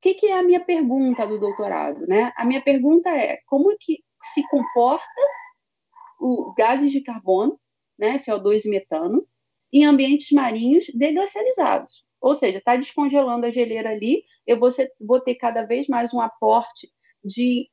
[0.04, 2.06] que, que é a minha pergunta do doutorado?
[2.06, 2.30] Né?
[2.36, 5.22] A minha pergunta é como é que se comporta
[6.20, 7.58] o gases de carbono,
[7.98, 9.26] né, CO2 e metano,
[9.72, 12.04] em ambientes marinhos deglacializados.
[12.20, 16.12] Ou seja, está descongelando a geleira ali, eu vou, ser, vou ter cada vez mais
[16.12, 16.90] um aporte
[17.24, 17.68] de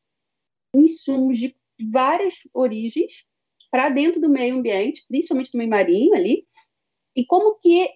[0.73, 1.55] insumos de
[1.91, 3.25] várias origens
[3.69, 6.45] para dentro do meio ambiente, principalmente do meio marinho ali,
[7.15, 7.89] e como que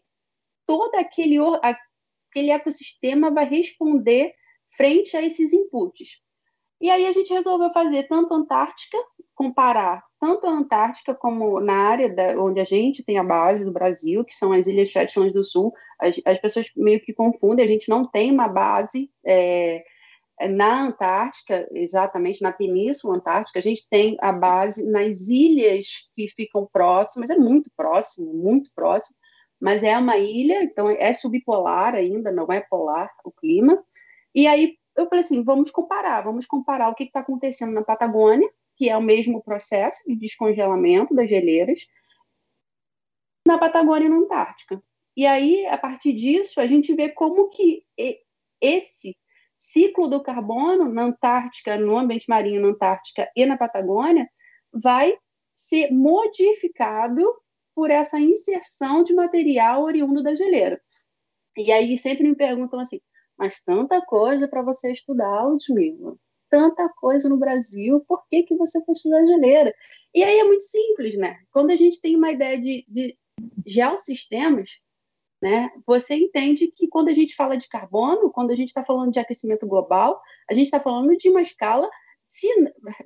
[0.66, 4.34] todo aquele, aquele ecossistema vai responder
[4.76, 6.22] frente a esses inputs.
[6.82, 8.98] E aí a gente resolveu fazer tanto a Antártica,
[9.34, 13.72] comparar tanto a Antártica como na área da, onde a gente tem a base do
[13.72, 15.74] Brasil, que são as Ilhas Shetland do Sul.
[16.00, 19.84] As, as pessoas meio que confundem, a gente não tem uma base é,
[20.50, 26.68] na Antártica, exatamente na Península Antártica, a gente tem a base nas ilhas que ficam
[26.72, 29.16] próximas, é muito próximo, muito próximo,
[29.60, 33.82] mas é uma ilha, então é subpolar ainda, não é polar o clima.
[34.34, 38.50] E aí eu falei assim, vamos comparar, vamos comparar o que está acontecendo na Patagônia,
[38.76, 41.88] que é o mesmo processo de descongelamento das geleiras,
[43.48, 44.84] na Patagônia e na Antártica.
[45.16, 47.86] E aí, a partir disso, a gente vê como que
[48.60, 49.18] esse
[49.72, 54.30] ciclo do carbono na Antártica, no ambiente marinho na Antártica e na Patagônia,
[54.74, 55.18] vai
[55.56, 57.24] ser modificado
[57.74, 60.80] por essa inserção de material oriundo da geleira.
[61.58, 63.02] E aí sempre me perguntam assim,
[63.38, 66.16] mas tanta coisa para você estudar, Ludmilla,
[66.50, 69.74] tanta coisa no Brasil, por que, que você foi estudar geleira?
[70.14, 71.38] E aí é muito simples, né?
[71.52, 73.18] Quando a gente tem uma ideia de, de
[73.66, 74.70] geossistemas,
[75.42, 79.12] né, você entende que quando a gente fala de carbono, quando a gente está falando
[79.12, 81.90] de aquecimento global, a gente está falando de uma escala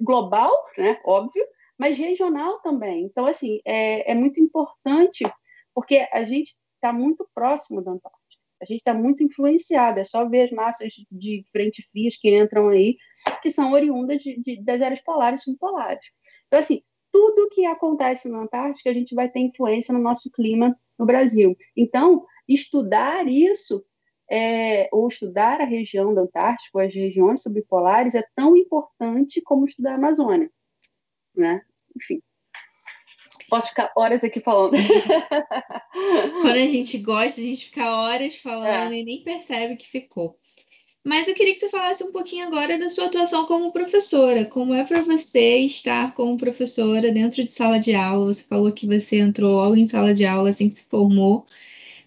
[0.02, 1.44] global, né, óbvio,
[1.78, 3.06] mas regional também.
[3.06, 5.26] Então, assim, é, é muito importante,
[5.74, 8.20] porque a gente está muito próximo da Antártica.
[8.62, 12.68] A gente está muito influenciado, é só ver as massas de frente frias que entram
[12.70, 12.98] aí,
[13.42, 16.06] que são oriundas de, de, das áreas polares e subpolares.
[16.48, 20.78] Então, assim, tudo que acontece na Antártica, a gente vai ter influência no nosso clima
[21.00, 21.56] no Brasil.
[21.76, 23.84] Então, estudar isso,
[24.30, 29.66] é, ou estudar a região da Antártica, ou as regiões subpolares, é tão importante como
[29.66, 30.52] estudar a Amazônia
[31.40, 31.62] né?
[31.96, 32.22] Enfim.
[33.50, 34.74] Posso ficar horas aqui falando.
[36.42, 39.00] Quando a gente gosta, a gente fica horas falando é.
[39.00, 40.38] e nem percebe que ficou.
[41.10, 44.46] Mas eu queria que você falasse um pouquinho agora da sua atuação como professora.
[44.46, 48.32] Como é para você estar como professora dentro de sala de aula?
[48.32, 51.48] Você falou que você entrou logo em sala de aula assim que se formou.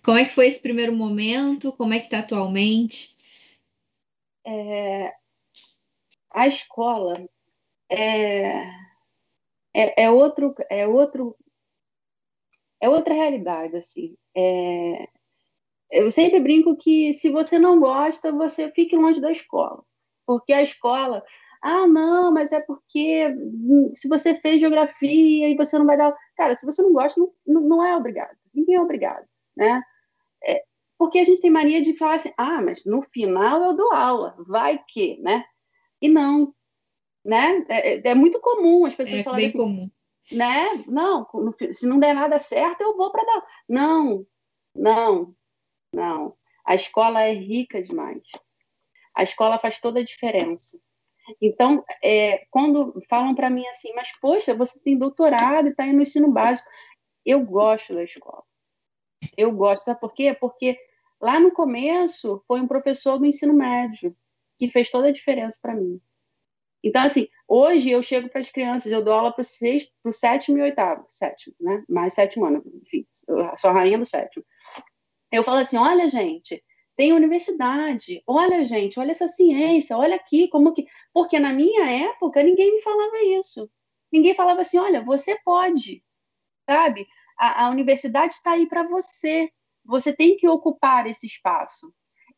[0.05, 1.73] Como é que foi esse primeiro momento?
[1.73, 3.17] Como é que está atualmente?
[4.47, 5.13] É...
[6.31, 7.29] A escola
[7.91, 8.63] é
[9.75, 11.37] é, é, outro, é outro,
[12.81, 14.17] é outra realidade, assim.
[14.37, 15.09] É,
[15.93, 19.85] eu sempre brinco que se você não gosta, você fique longe da escola,
[20.27, 21.23] porque a escola,
[21.61, 23.29] ah, não, mas é porque
[23.95, 27.61] se você fez geografia e você não vai dar, cara, se você não gosta, não,
[27.61, 29.83] não é obrigado, ninguém é obrigado, né?
[30.45, 30.65] É,
[30.99, 34.35] porque a gente tem mania de falar assim, ah, mas no final eu dou aula,
[34.49, 35.45] vai que, né?
[36.01, 36.55] E não,
[37.23, 37.67] né?
[37.69, 39.91] É, é, é muito comum as pessoas é falarem assim, comum.
[40.31, 40.85] né?
[40.89, 41.29] Não,
[41.73, 43.47] se não der nada certo, eu vou para dar.
[43.69, 44.27] Não,
[44.75, 45.35] não,
[45.93, 46.37] não.
[46.65, 48.23] A escola é rica demais.
[49.15, 50.81] A escola faz toda a diferença.
[51.41, 56.03] Então, é, quando falam para mim assim, mas poxa, você tem doutorado e está no
[56.03, 56.69] ensino básico,
[57.25, 58.43] eu gosto da escola.
[59.37, 60.37] Eu gosto, sabe por quê?
[60.39, 60.79] Porque
[61.21, 64.17] lá no começo foi um professor do ensino médio
[64.59, 66.01] que fez toda a diferença para mim.
[66.85, 69.43] Então, assim, hoje eu chego para as crianças, eu dou aula para
[70.05, 71.85] o sétimo e oitavo, sétimo, né?
[71.89, 74.45] Mais sétimo ano, enfim, eu sou a rainha do sétimo.
[75.33, 76.63] Eu falo assim: olha, gente,
[76.97, 80.87] tem universidade, olha, gente, olha essa ciência, olha aqui, como que.
[81.13, 83.71] Porque na minha época ninguém me falava isso.
[84.13, 86.05] Ninguém falava assim: olha, você pode,
[86.69, 87.07] sabe?
[87.39, 89.51] A, a universidade está aí para você,
[89.85, 91.93] você tem que ocupar esse espaço.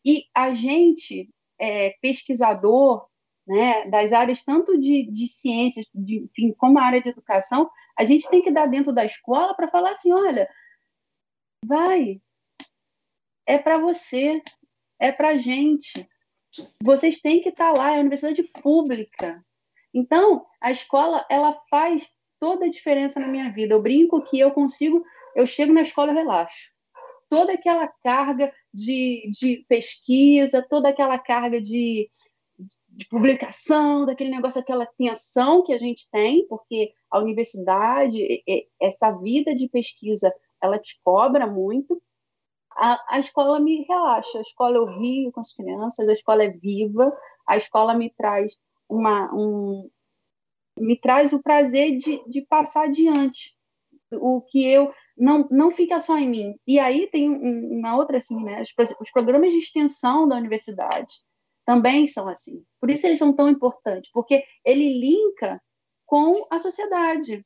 [0.04, 1.28] E a gente,
[1.58, 3.06] é, pesquisador,
[3.46, 8.04] né, das áreas tanto de, de ciências, de, enfim, como a área de educação, a
[8.04, 10.48] gente tem que dar dentro da escola para falar assim, olha,
[11.64, 12.20] vai,
[13.46, 14.42] é para você,
[14.98, 16.08] é para gente.
[16.82, 19.44] Vocês têm que estar tá lá, é a universidade pública.
[19.92, 22.08] Então, a escola, ela faz
[22.40, 23.74] toda a diferença na minha vida.
[23.74, 25.04] Eu brinco que eu consigo,
[25.34, 26.70] eu chego na escola e relaxo.
[27.28, 32.08] Toda aquela carga de, de pesquisa, toda aquela carga de,
[32.88, 38.42] de publicação, daquele negócio, aquela tensão que a gente tem, porque a universidade,
[38.80, 42.00] essa vida de pesquisa, ela te cobra muito.
[42.76, 46.50] A, a escola me relaxa, a escola eu rio com as crianças, a escola é
[46.50, 48.56] viva, a escola me traz
[48.88, 49.88] uma, um,
[50.78, 53.54] me traz o prazer de, de passar adiante
[54.12, 58.40] o que eu não não fica só em mim e aí tem uma outra assim
[58.44, 61.14] né os, os programas de extensão da universidade
[61.64, 62.64] também são assim.
[62.80, 65.60] Por isso eles são tão importantes, porque ele linka
[66.06, 67.44] com a sociedade.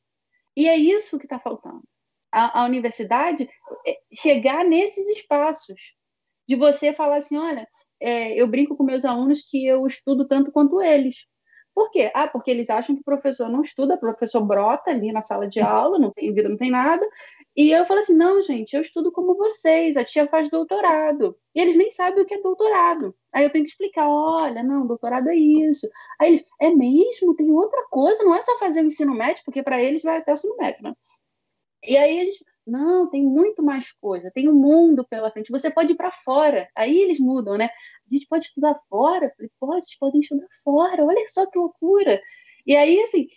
[0.55, 1.83] E é isso que está faltando.
[2.31, 3.49] A, a, universidade
[3.87, 5.79] é, chegar nesses espaços,
[6.47, 7.67] de você falar assim, olha,
[7.99, 11.17] é, eu brinco com meus alunos que eu estudo tanto quanto eles.
[11.79, 12.11] Por quê?
[12.13, 15.47] Ah, porque eles acham que o professor não estuda, o professor brota ali na sala
[15.47, 17.07] de aula, não tem vida, não tem nada.
[17.55, 21.37] E eu falo assim: não, gente, eu estudo como vocês, a tia faz doutorado.
[21.55, 23.15] E eles nem sabem o que é doutorado.
[23.33, 25.87] Aí eu tenho que explicar: olha, não, doutorado é isso.
[26.19, 27.35] Aí eles, é mesmo?
[27.35, 30.31] Tem outra coisa, não é só fazer o ensino médio, porque para eles vai até
[30.31, 30.93] o ensino médio, né?
[31.83, 35.51] E aí gente, não, tem muito mais coisa, tem um mundo pela frente.
[35.51, 36.69] Você pode ir para fora.
[36.75, 37.65] Aí eles mudam, né?
[37.65, 39.33] A gente pode estudar fora.
[39.35, 41.03] Falei, pô, vocês podem estudar fora.
[41.03, 42.21] Olha só que loucura.
[42.65, 43.27] E aí, assim,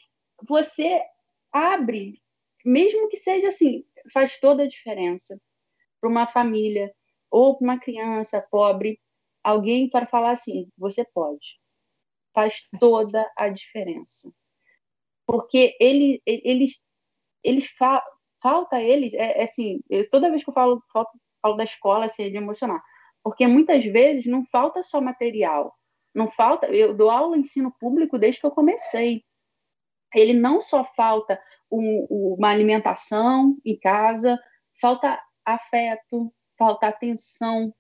[0.47, 1.03] você
[1.51, 2.21] abre,
[2.65, 5.41] mesmo que seja assim, faz toda a diferença
[6.01, 6.93] para uma família
[7.31, 9.01] ou para uma criança pobre,
[9.43, 11.59] alguém para falar assim, você pode.
[12.35, 14.33] Faz toda a diferença.
[15.27, 16.85] Porque ele, eles,
[17.43, 18.03] eles falam
[18.43, 21.07] falta eles, é, é assim, eu, toda vez que eu falo, falo,
[21.41, 22.83] falo da escola, assim, é de emocionar,
[23.23, 25.75] porque muitas vezes não falta só material,
[26.15, 29.25] não falta, eu dou aula ensino público desde que eu comecei,
[30.15, 34.39] ele não só falta um, uma alimentação em casa,
[34.79, 37.73] falta afeto, falta atenção,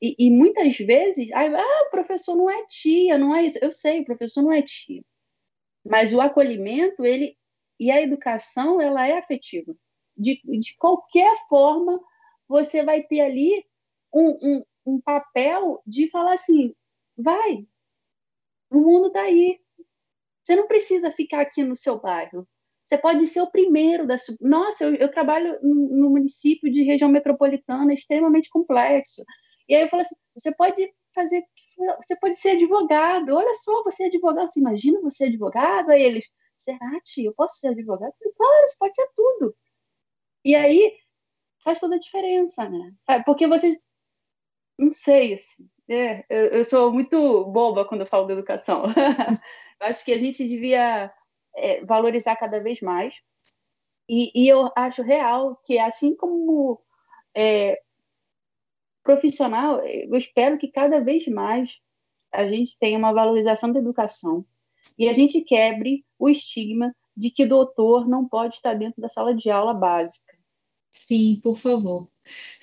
[0.00, 4.00] e, e muitas vezes, ah, o professor não é tia, não é isso, eu sei,
[4.00, 5.02] o professor não é tia,
[5.84, 7.36] mas o acolhimento, ele
[7.80, 9.74] e a educação, ela é afetiva
[10.16, 12.00] de, de qualquer forma,
[12.48, 13.64] você vai ter ali
[14.12, 16.74] um, um, um papel de falar assim:
[17.16, 17.66] vai,
[18.70, 19.60] o mundo está aí.
[20.42, 22.46] Você não precisa ficar aqui no seu bairro.
[22.84, 24.16] Você pode ser o primeiro da.
[24.40, 29.24] Nossa, eu, eu trabalho no município de região metropolitana extremamente complexo.
[29.68, 31.42] E aí eu falo assim: você pode fazer.
[32.02, 33.34] Você pode ser advogado.
[33.34, 34.52] Olha só, você é advogado.
[34.52, 35.90] Você imagina você é advogado?
[35.90, 36.24] Aí eles,
[36.58, 38.12] será, tio, eu posso ser advogado?
[38.12, 39.56] Eu falei, claro, você pode ser tudo.
[40.44, 40.96] E aí
[41.62, 42.92] faz toda a diferença, né?
[43.24, 43.80] Porque você.
[44.78, 45.68] Não sei, assim.
[45.88, 48.84] É, eu, eu, sou muito boba quando eu falo de educação.
[49.80, 51.12] acho que a gente devia
[51.54, 53.20] é, valorizar cada vez mais.
[54.08, 56.80] E, e, eu acho real que, assim como
[57.34, 57.80] é,
[59.02, 61.80] profissional, eu espero que cada vez mais
[62.32, 64.44] a gente tenha uma valorização da educação
[64.98, 69.34] e a gente quebre o estigma de que doutor não pode estar dentro da sala
[69.34, 70.34] de aula básica.
[70.92, 72.08] Sim, por favor.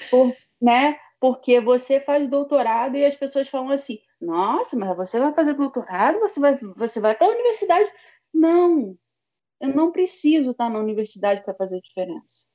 [0.09, 0.97] Por, né?
[1.19, 6.19] Porque você faz doutorado e as pessoas falam assim: nossa, mas você vai fazer doutorado,
[6.19, 7.91] você vai, você vai para a universidade.
[8.33, 8.97] Não,
[9.59, 12.49] eu não preciso estar na universidade para fazer diferença.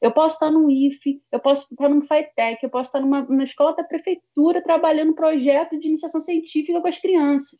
[0.00, 3.44] Eu posso estar no IFE, eu posso estar no FATEC, eu posso estar numa, numa
[3.44, 7.58] escola da prefeitura trabalhando projeto de iniciação científica com as crianças.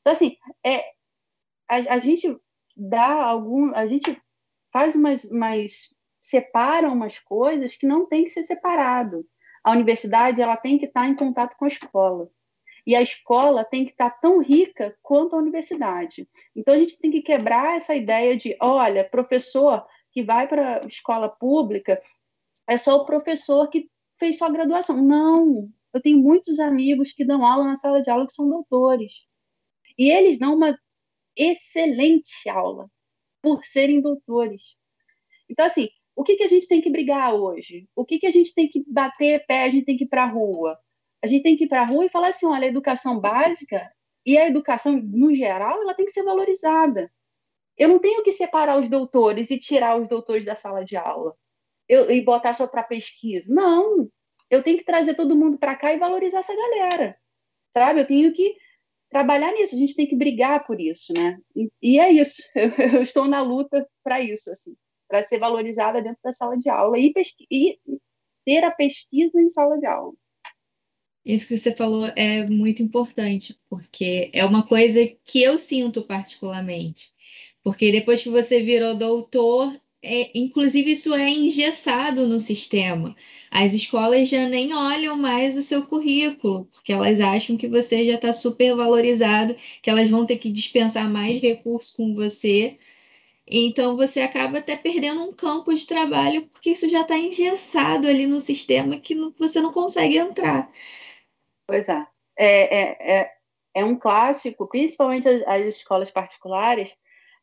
[0.00, 0.78] Então, assim, é,
[1.68, 2.36] a, a gente
[2.80, 3.74] dá algum.
[3.74, 4.20] A gente
[4.72, 9.26] faz umas, umas separam umas coisas que não tem que ser separado.
[9.62, 12.30] A universidade ela tem que estar em contato com a escola.
[12.86, 16.26] E a escola tem que estar tão rica quanto a universidade.
[16.56, 21.28] Então a gente tem que quebrar essa ideia de, olha, professor que vai para escola
[21.28, 22.00] pública
[22.66, 25.02] é só o professor que fez sua graduação.
[25.02, 29.26] Não, eu tenho muitos amigos que dão aula na sala de aula que são doutores.
[29.98, 30.78] E eles dão uma
[31.36, 32.90] excelente aula
[33.42, 34.76] por serem doutores.
[35.48, 37.88] Então, assim, o que, que a gente tem que brigar hoje?
[37.96, 40.24] O que, que a gente tem que bater pé, a gente tem que ir para
[40.24, 40.78] a rua?
[41.22, 43.90] A gente tem que ir para a rua e falar assim: olha, a educação básica
[44.24, 47.10] e a educação no geral, ela tem que ser valorizada.
[47.76, 51.34] Eu não tenho que separar os doutores e tirar os doutores da sala de aula
[51.88, 53.52] eu, e botar só para pesquisa.
[53.52, 54.08] Não.
[54.50, 57.16] eu tenho que trazer todo mundo para cá e valorizar essa galera,
[57.74, 58.00] sabe?
[58.00, 58.56] Eu tenho que
[59.10, 61.38] trabalhar nisso, a gente tem que brigar por isso, né?
[61.54, 64.74] E, e é isso, eu, eu, estou na luta para isso, assim,
[65.08, 67.12] para ser valorizada dentro da sala de aula e,
[67.50, 67.78] e
[68.44, 70.14] ter a pesquisa em sala de aula.
[71.24, 77.12] Isso que você falou é muito importante, porque é uma coisa que eu sinto particularmente.
[77.62, 79.70] Porque depois que você virou doutor,
[80.02, 83.14] é, inclusive isso é engessado no sistema.
[83.50, 88.14] As escolas já nem olham mais o seu currículo, porque elas acham que você já
[88.14, 92.78] está super valorizado, que elas vão ter que dispensar mais recursos com você.
[93.46, 98.26] Então você acaba até perdendo um campo de trabalho, porque isso já está engessado ali
[98.26, 100.70] no sistema que você não consegue entrar.
[101.66, 102.06] Pois é.
[102.36, 103.32] É, é, é,
[103.74, 106.90] é um clássico, principalmente as, as escolas particulares.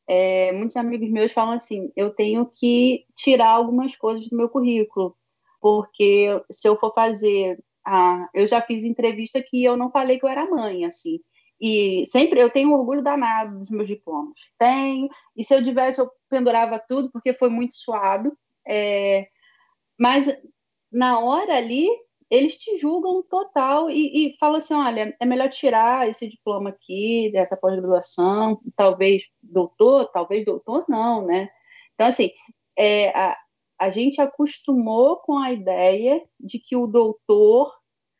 [0.07, 5.15] É, muitos amigos meus falam assim: eu tenho que tirar algumas coisas do meu currículo,
[5.61, 7.59] porque se eu for fazer.
[7.85, 11.19] Ah, eu já fiz entrevista que eu não falei que eu era mãe, assim.
[11.59, 14.35] E sempre eu tenho orgulho danado dos meus diplomas.
[14.59, 15.09] Tenho.
[15.35, 18.37] E se eu tivesse, eu pendurava tudo, porque foi muito suado.
[18.67, 19.27] É,
[19.99, 20.27] mas
[20.91, 21.87] na hora ali,
[22.29, 27.31] eles te julgam total e, e falam assim: olha, é melhor tirar esse diploma aqui,
[27.31, 31.49] dessa pós-graduação, talvez doutor, talvez doutor não, né?
[31.93, 32.31] Então, assim,
[32.77, 33.37] é, a,
[33.79, 37.73] a gente acostumou com a ideia de que o doutor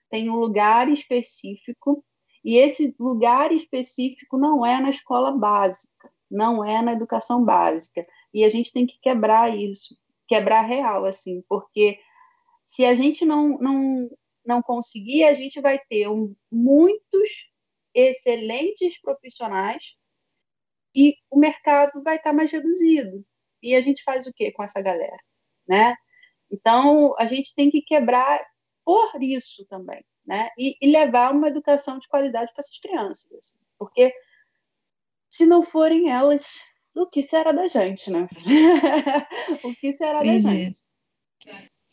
[0.10, 2.04] tem um lugar específico
[2.44, 8.06] e esse lugar específico não é na escola básica, não é na educação básica.
[8.34, 9.98] E a gente tem que quebrar isso,
[10.28, 12.00] quebrar real, assim, porque
[12.66, 14.10] se a gente não, não,
[14.46, 17.50] não conseguir, a gente vai ter um, muitos
[17.94, 19.96] excelentes profissionais
[20.98, 23.24] e o mercado vai estar mais reduzido.
[23.62, 25.18] E a gente faz o que com essa galera,
[25.68, 25.96] né?
[26.52, 28.44] Então, a gente tem que quebrar
[28.84, 30.50] por isso também, né?
[30.58, 33.58] E, e levar uma educação de qualidade para essas crianças, assim.
[33.78, 34.12] porque
[35.30, 36.60] se não forem elas,
[36.96, 38.28] o que será da gente, né?
[39.64, 40.80] o que será da gente?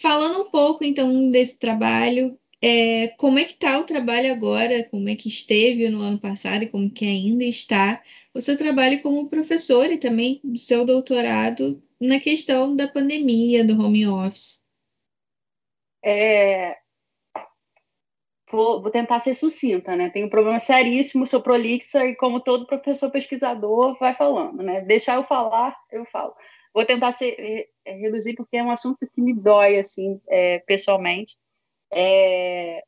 [0.01, 5.07] Falando um pouco, então, desse trabalho, é, como é que está o trabalho agora, como
[5.11, 8.03] é que esteve no ano passado e como que ainda está
[8.33, 13.79] o seu trabalho como professor e também o seu doutorado na questão da pandemia, do
[13.79, 14.65] home office?
[16.03, 16.79] É,
[18.51, 20.09] vou, vou, tentar ser sucinta, né?
[20.09, 24.81] Tem um problema seríssimo, sou prolixa e como todo professor pesquisador vai falando, né?
[24.81, 26.35] Deixar eu falar, eu falo.
[26.73, 31.37] Vou tentar ser, reduzir porque é um assunto que me dói, assim, é, pessoalmente.
[31.95, 32.83] É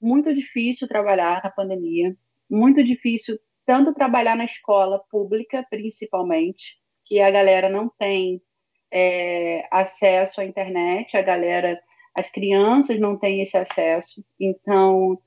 [0.00, 2.16] muito difícil trabalhar na pandemia,
[2.48, 8.42] muito difícil tanto trabalhar na escola pública, principalmente, que a galera não tem
[8.90, 11.80] é, acesso à internet, a galera,
[12.14, 15.20] as crianças não têm esse acesso, então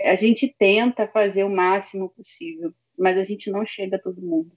[0.00, 4.52] a gente tenta fazer o máximo possível, mas a gente não chega a todo mundo.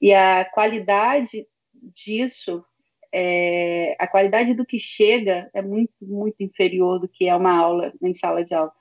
[0.00, 2.64] E a qualidade disso,
[3.12, 7.92] é, a qualidade do que chega é muito, muito inferior do que é uma aula
[8.02, 8.72] em sala de aula.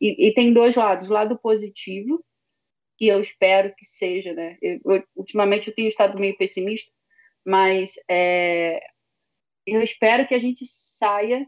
[0.00, 2.24] E, e tem dois lados: o lado positivo,
[2.96, 4.56] que eu espero que seja, né?
[4.62, 6.90] Eu, eu, ultimamente eu tenho estado meio pessimista,
[7.44, 8.80] mas é,
[9.66, 11.46] eu espero que a gente saia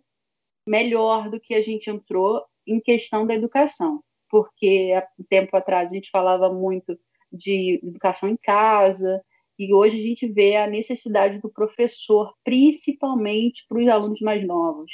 [0.66, 5.94] melhor do que a gente entrou em questão da educação, porque há tempo atrás a
[5.94, 6.98] gente falava muito
[7.32, 9.22] de educação em casa,
[9.58, 14.92] e hoje a gente vê a necessidade do professor, principalmente para os alunos mais novos.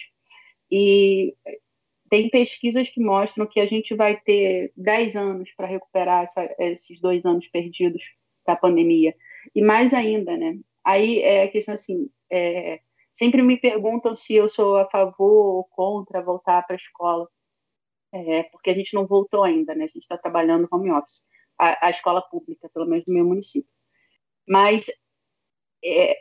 [0.71, 1.35] E
[2.09, 7.01] tem pesquisas que mostram que a gente vai ter 10 anos para recuperar essa, esses
[7.01, 8.03] dois anos perdidos
[8.47, 9.15] da pandemia.
[9.55, 10.59] E mais ainda, né?
[10.85, 12.81] Aí é a questão assim, é,
[13.15, 17.29] sempre me perguntam se eu sou a favor ou contra voltar para a escola,
[18.13, 19.85] é, porque a gente não voltou ainda, né?
[19.85, 21.25] A gente está trabalhando home office
[21.59, 23.72] a, a escola pública, pelo menos no meu município.
[24.49, 24.87] Mas
[25.85, 26.17] é,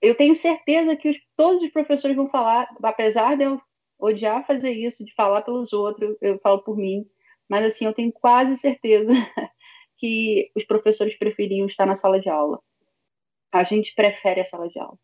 [0.00, 3.60] eu tenho certeza que os, todos os professores vão falar, apesar de eu
[3.98, 7.06] odiar fazer isso, de falar pelos outros, eu falo por mim,
[7.48, 9.08] mas assim, eu tenho quase certeza
[9.98, 12.60] que os professores preferiam estar na sala de aula.
[13.52, 14.98] A gente prefere a sala de aula.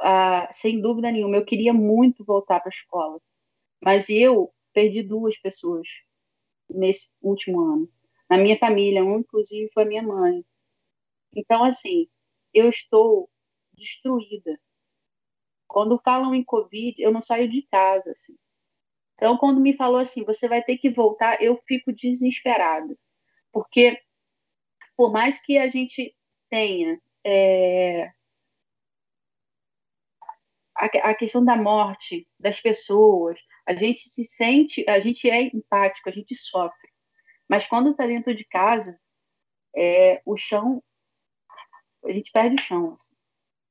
[0.00, 3.20] Ah, sem dúvida nenhuma, eu queria muito voltar para a escola,
[3.82, 5.88] mas eu perdi duas pessoas
[6.70, 7.88] nesse último ano
[8.28, 10.44] na minha família, um inclusive foi minha mãe.
[11.36, 12.08] Então, assim,
[12.54, 13.30] eu estou
[13.74, 14.58] destruída.
[15.68, 18.36] Quando falam em Covid, eu não saio de casa, assim.
[19.14, 22.96] Então, quando me falou assim, você vai ter que voltar, eu fico desesperada.
[23.52, 24.00] Porque,
[24.96, 26.14] por mais que a gente
[26.48, 28.12] tenha é,
[30.74, 36.08] a, a questão da morte das pessoas, a gente se sente, a gente é empático,
[36.08, 36.88] a gente sofre.
[37.48, 38.98] Mas quando está dentro de casa,
[39.74, 40.82] é, o chão,
[42.06, 42.94] a gente perde o chão.
[42.94, 43.14] Assim.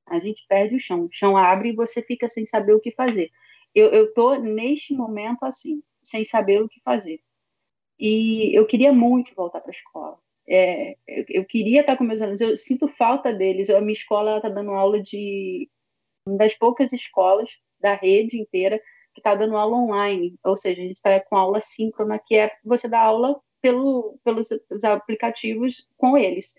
[0.08, 1.06] A gente perde o chão.
[1.06, 3.32] O chão abre e você fica sem saber o que fazer.
[3.74, 7.20] Eu estou, neste momento, assim, sem saber o que fazer.
[8.00, 10.18] E eu queria muito voltar para a escola.
[10.48, 13.70] É, eu, eu, queria estar com meus alunos, eu sinto falta deles.
[13.70, 15.70] A minha escola está dando aula de
[16.28, 18.80] uma das poucas escolas da rede inteira
[19.14, 22.52] que está dando aula online, ou seja, a gente está com aula síncrona, que é
[22.64, 24.50] você dar aula pelo, pelos
[24.84, 26.54] aplicativos com eles.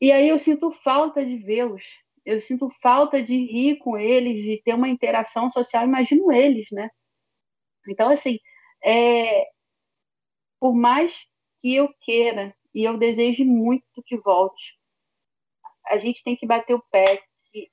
[0.00, 1.84] E aí eu sinto falta de vê-los,
[2.24, 6.90] eu sinto falta de rir com eles, de ter uma interação social, imagino eles, né?
[7.88, 8.38] Então, assim,
[8.84, 9.46] é,
[10.60, 11.26] por mais
[11.60, 14.78] que eu queira e eu deseje muito que volte,
[15.86, 17.70] a gente tem que bater o pé que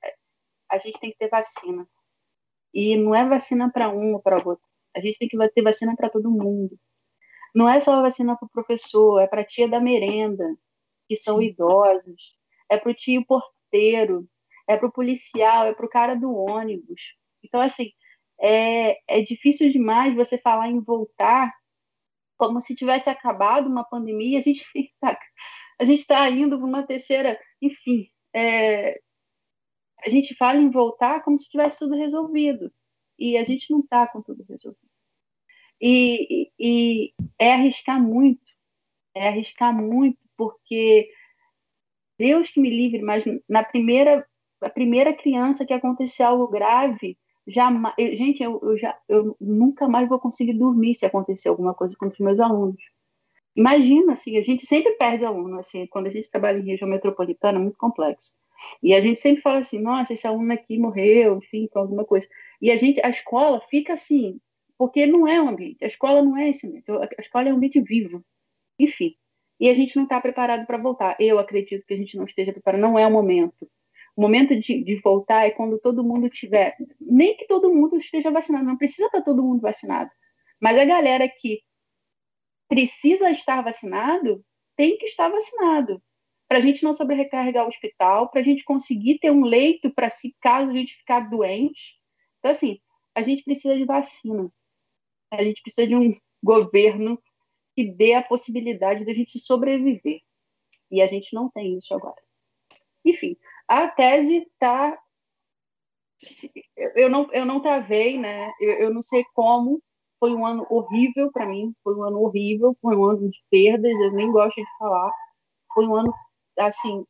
[0.70, 1.86] a gente tem que ter vacina.
[2.72, 4.64] E não é vacina para um ou para outro.
[4.96, 6.78] A gente tem que ter vacina para todo mundo.
[7.54, 10.44] Não é só vacina para o professor, é para a tia da merenda,
[11.08, 12.36] que são idosos,
[12.70, 14.28] é para o tio porteiro,
[14.68, 17.14] é para o policial, é para o cara do ônibus.
[17.42, 17.92] Então, assim,
[18.40, 21.52] é, é difícil demais você falar em voltar
[22.36, 25.18] como se tivesse acabado uma pandemia, a gente está
[25.80, 29.00] a gente tá indo para uma terceira, enfim, é,
[30.04, 32.72] a gente fala em voltar como se tivesse tudo resolvido
[33.18, 34.90] e a gente não está com tudo resolvido.
[35.80, 38.44] E, e, e, é arriscar muito,
[39.14, 41.08] é arriscar muito, porque
[42.18, 44.26] Deus que me livre, mas na primeira,
[44.60, 49.88] a primeira criança que acontecer algo grave, jamais, eu, gente, eu, eu, já, eu nunca
[49.88, 52.82] mais vou conseguir dormir se acontecer alguma coisa com os meus alunos.
[53.56, 57.58] Imagina, assim, a gente sempre perde aluno, assim, quando a gente trabalha em região metropolitana,
[57.58, 58.34] é muito complexo.
[58.82, 62.26] E a gente sempre fala assim, nossa, esse aluno aqui morreu, enfim, com alguma coisa.
[62.60, 64.40] E a gente, a escola fica assim,
[64.78, 67.56] porque não é um ambiente, a escola não é esse ambiente, a escola é um
[67.56, 68.24] ambiente vivo.
[68.78, 69.14] Enfim,
[69.64, 71.16] e a gente não está preparado para voltar.
[71.18, 73.66] Eu acredito que a gente não esteja preparado, não é o momento.
[74.14, 78.30] O momento de, de, voltar é quando todo mundo tiver, nem que todo mundo esteja
[78.30, 80.10] vacinado, não precisa estar todo mundo vacinado,
[80.60, 81.62] mas a galera que
[82.68, 84.44] precisa estar vacinado
[84.76, 86.02] tem que estar vacinado
[86.46, 90.10] para a gente não sobrecarregar o hospital, para a gente conseguir ter um leito para
[90.10, 91.98] se caso a gente ficar doente.
[92.38, 92.78] Então, assim,
[93.14, 94.46] a gente precisa de vacina.
[95.32, 97.18] A gente precisa de um governo
[97.74, 100.20] que dê a possibilidade de a gente sobreviver.
[100.90, 102.20] E a gente não tem isso agora.
[103.04, 103.36] Enfim,
[103.68, 104.98] a tese está.
[106.94, 108.52] Eu não, eu não travei, né?
[108.60, 109.82] Eu, eu não sei como.
[110.20, 111.74] Foi um ano horrível para mim.
[111.82, 112.76] Foi um ano horrível.
[112.80, 113.92] Foi um ano de perdas.
[113.92, 115.12] Eu nem gosto de falar.
[115.74, 116.14] Foi um ano
[116.56, 117.04] assim,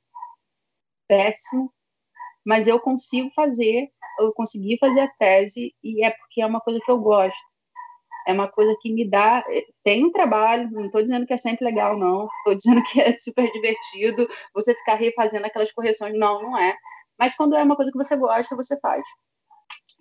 [1.08, 1.72] péssimo,
[2.44, 6.80] mas eu consigo fazer, eu consegui fazer a tese e é porque é uma coisa
[6.84, 7.53] que eu gosto.
[8.26, 9.44] É uma coisa que me dá.
[9.82, 12.28] Tem um trabalho, não estou dizendo que é sempre legal, não.
[12.38, 16.14] Estou dizendo que é super divertido você ficar refazendo aquelas correções.
[16.18, 16.76] Não, não é.
[17.18, 19.04] Mas quando é uma coisa que você gosta, você faz.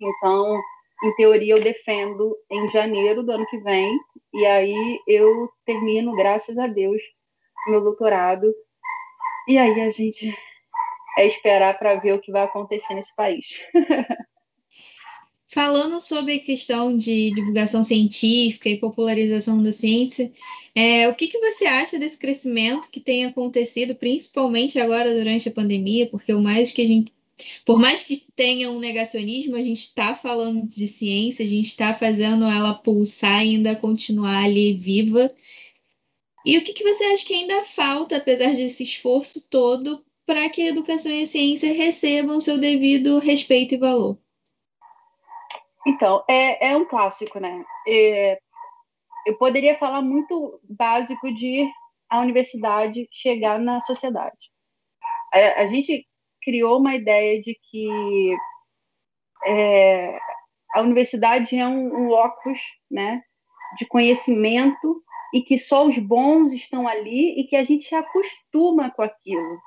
[0.00, 0.60] Então,
[1.04, 3.96] em teoria, eu defendo em janeiro do ano que vem,
[4.32, 7.00] e aí eu termino, graças a Deus,
[7.68, 8.52] meu doutorado
[9.46, 10.34] e aí a gente
[11.18, 13.44] é esperar para ver o que vai acontecer nesse país.
[15.54, 20.32] Falando sobre a questão de divulgação científica e popularização da ciência,
[20.74, 25.52] é, o que, que você acha desse crescimento que tem acontecido, principalmente agora durante a
[25.52, 26.08] pandemia?
[26.08, 27.12] Porque o mais que a gente,
[27.64, 31.94] por mais que tenha um negacionismo, a gente está falando de ciência, a gente está
[31.94, 35.28] fazendo ela pulsar e ainda continuar ali viva
[36.44, 40.62] e o que, que você acha que ainda falta, apesar desse esforço todo, para que
[40.62, 44.18] a educação e a ciência recebam seu devido respeito e valor?
[45.86, 47.64] Então, é, é um clássico, né?
[47.86, 48.38] É,
[49.26, 51.68] eu poderia falar muito básico de
[52.08, 54.50] a universidade chegar na sociedade.
[55.32, 56.06] A, a gente
[56.42, 58.36] criou uma ideia de que
[59.46, 60.18] é,
[60.74, 62.60] a universidade é um, um locus
[62.90, 63.22] né,
[63.76, 65.02] de conhecimento
[65.34, 69.58] e que só os bons estão ali e que a gente se acostuma com aquilo.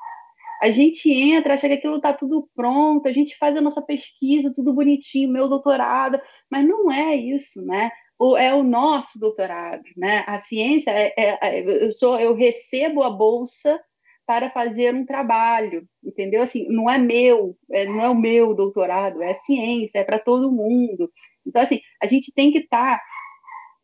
[0.62, 4.54] A gente entra, acha que aquilo está tudo pronto, a gente faz a nossa pesquisa,
[4.54, 7.92] tudo bonitinho, meu doutorado, mas não é isso, né?
[8.20, 10.24] O, é o nosso doutorado, né?
[10.28, 13.80] A ciência é, é, é, eu sou, eu recebo a bolsa
[14.26, 16.42] para fazer um trabalho, entendeu?
[16.42, 20.52] Assim, não é meu, é, não é o meu doutorado, é ciência, é para todo
[20.52, 21.10] mundo.
[21.46, 23.04] Então, assim, a gente tem que estar tá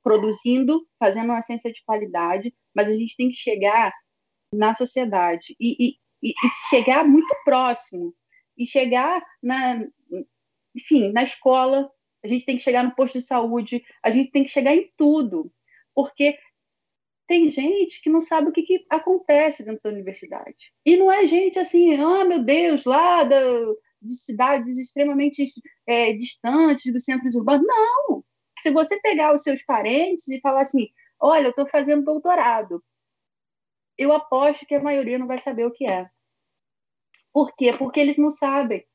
[0.04, 3.94] produzindo, fazendo uma ciência de qualidade, mas a gente tem que chegar
[4.54, 6.34] na sociedade e, e, e
[6.70, 8.16] chegar muito próximo
[8.58, 9.86] e chegar na,
[10.76, 11.92] enfim, na escola,
[12.24, 14.90] a gente tem que chegar no posto de saúde, a gente tem que chegar em
[14.98, 15.52] tudo,
[15.94, 16.38] porque
[17.28, 20.74] tem gente que não sabe o que, que acontece dentro da universidade.
[20.86, 23.42] E não é gente assim, ah, meu Deus, lá da,
[24.02, 25.46] de cidades extremamente
[25.88, 27.66] é, distantes dos centros urbanos.
[27.68, 28.24] Não!
[28.60, 32.84] Se você pegar os seus parentes e falar assim, olha, eu estou fazendo doutorado,
[33.98, 36.10] eu aposto que a maioria não vai saber o que é.
[37.34, 37.72] Por quê?
[37.78, 38.86] Porque eles não sabem.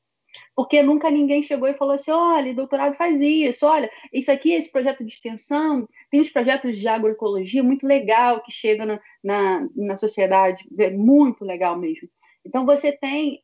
[0.55, 4.71] Porque nunca ninguém chegou e falou assim: olha, doutorado faz isso, olha, isso aqui, esse
[4.71, 9.97] projeto de extensão, tem uns projetos de agroecologia muito legal que chegam na, na, na
[9.97, 12.09] sociedade, é muito legal mesmo.
[12.45, 13.41] Então, você tem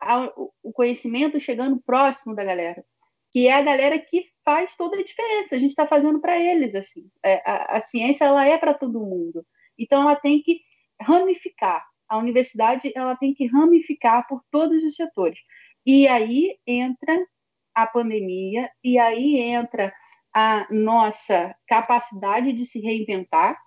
[0.00, 0.32] a,
[0.62, 2.84] o conhecimento chegando próximo da galera,
[3.32, 5.56] que é a galera que faz toda a diferença.
[5.56, 7.10] A gente está fazendo para eles, assim.
[7.24, 9.44] É, a, a ciência, ela é para todo mundo.
[9.78, 10.60] Então, ela tem que
[11.00, 11.87] ramificar.
[12.08, 15.38] A universidade, ela tem que ramificar por todos os setores.
[15.84, 17.26] E aí entra
[17.74, 19.92] a pandemia, e aí entra
[20.32, 23.58] a nossa capacidade de se reinventar,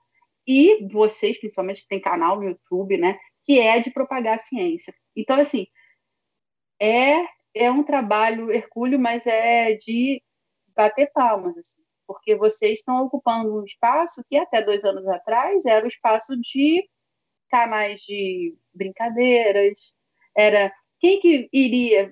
[0.48, 4.94] e vocês, principalmente, que tem canal no YouTube, né, que é de propagar a ciência.
[5.16, 5.68] Então, assim,
[6.80, 10.22] é, é um trabalho hercúleo, mas é de
[10.76, 15.86] bater palmas, assim, porque vocês estão ocupando um espaço que até dois anos atrás era
[15.86, 16.88] o espaço de
[17.52, 19.94] canais de brincadeiras,
[20.36, 22.12] era quem que iria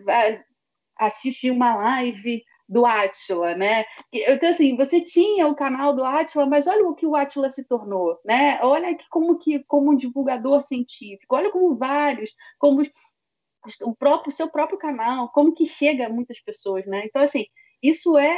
[0.98, 3.86] assistir uma live do Atila, né?
[4.14, 7.68] Então, assim, você tinha o canal do Atila, mas olha o que o Atila se
[7.68, 8.60] tornou, né?
[8.62, 12.84] Olha que como que como um divulgador científico, olha como vários, como
[13.82, 17.04] o próprio seu próprio canal, como que chega a muitas pessoas, né?
[17.06, 17.46] Então, assim,
[17.82, 18.38] isso é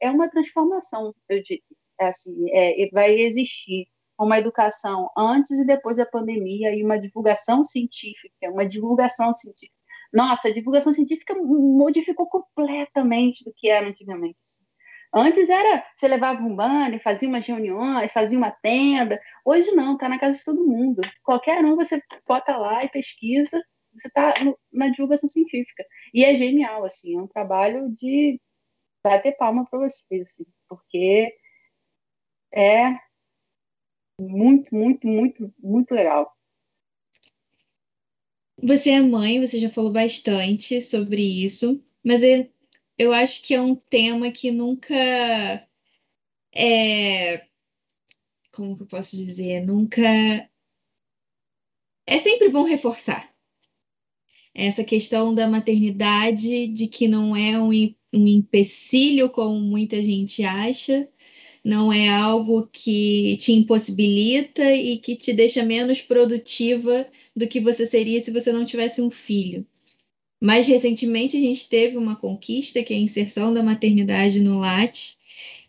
[0.00, 1.62] é uma transformação, eu diria,
[2.00, 3.86] é assim, é, vai existir
[4.24, 9.74] uma educação antes e depois da pandemia e uma divulgação científica, uma divulgação científica.
[10.12, 14.38] Nossa, a divulgação científica modificou completamente do que era antigamente.
[15.12, 19.20] Antes era, você levava um banner, fazia umas reuniões, fazia uma tenda.
[19.44, 21.00] Hoje não, está na casa de todo mundo.
[21.24, 23.60] Qualquer um você bota lá e pesquisa,
[23.92, 24.34] você está
[24.72, 25.84] na divulgação científica.
[26.14, 28.40] E é genial, assim, é um trabalho de
[29.02, 31.32] bater palma para vocês, assim, porque
[32.54, 33.09] é
[34.20, 36.36] muito, muito, muito, muito legal.
[38.62, 42.50] Você é mãe, você já falou bastante sobre isso, mas é,
[42.98, 44.94] eu acho que é um tema que nunca
[46.54, 47.46] é.
[48.52, 49.64] Como que eu posso dizer?
[49.64, 50.02] Nunca.
[52.06, 53.30] É sempre bom reforçar
[54.54, 57.70] essa questão da maternidade, de que não é um,
[58.12, 61.08] um empecilho, como muita gente acha,
[61.64, 67.06] não é algo que te impossibilita e que te deixa menos produtiva
[67.36, 69.66] do que você seria se você não tivesse um filho.
[70.40, 75.18] Mais recentemente, a gente teve uma conquista, que é a inserção da maternidade no LAT,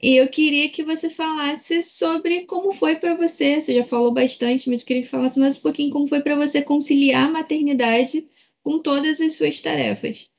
[0.02, 3.62] e eu queria que você falasse sobre como foi para você.
[3.62, 6.36] Você já falou bastante, mas eu queria que falasse mais um pouquinho como foi para
[6.36, 8.26] você conciliar a maternidade
[8.64, 10.30] com todas as suas tarefas.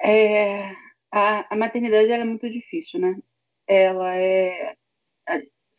[0.00, 3.16] É, a, a maternidade é muito difícil, né?
[3.66, 4.74] Ela é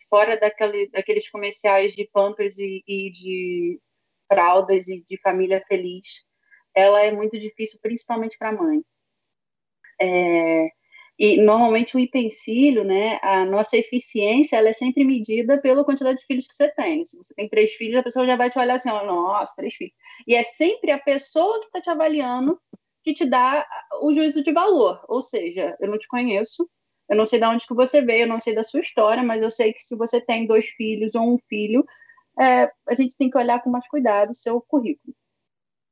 [0.10, 3.80] fora daquele, daqueles comerciais de Pampers e, e de
[4.28, 6.24] fraldas e de família feliz,
[6.76, 8.82] ela é muito difícil, principalmente para a mãe.
[10.02, 10.70] É,
[11.18, 16.26] e normalmente o empecilho, né, a nossa eficiência, ela é sempre medida pela quantidade de
[16.26, 17.04] filhos que você tem.
[17.04, 19.94] Se você tem três filhos, a pessoa já vai te olhar assim, nossa, três filhos.
[20.28, 22.60] E é sempre a pessoa que está te avaliando
[23.04, 23.66] que te dá
[24.02, 25.04] o juízo de valor.
[25.08, 26.70] Ou seja, eu não te conheço,
[27.10, 29.41] eu não sei de onde que você veio, eu não sei da sua história, mas
[29.41, 31.86] eu sei que se você tem dois filhos ou um filho,
[32.39, 35.14] é, a gente tem que olhar com mais cuidado o seu currículo.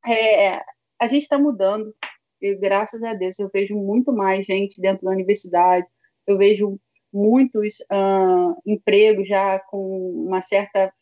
[0.06, 0.64] É,
[1.00, 1.94] a gente está mudando,
[2.42, 5.88] e graças a Deus eu vejo muito mais gente dentro da universidade,
[6.26, 6.80] eu vejo
[7.12, 10.94] muitos uh, empregos já com uma certa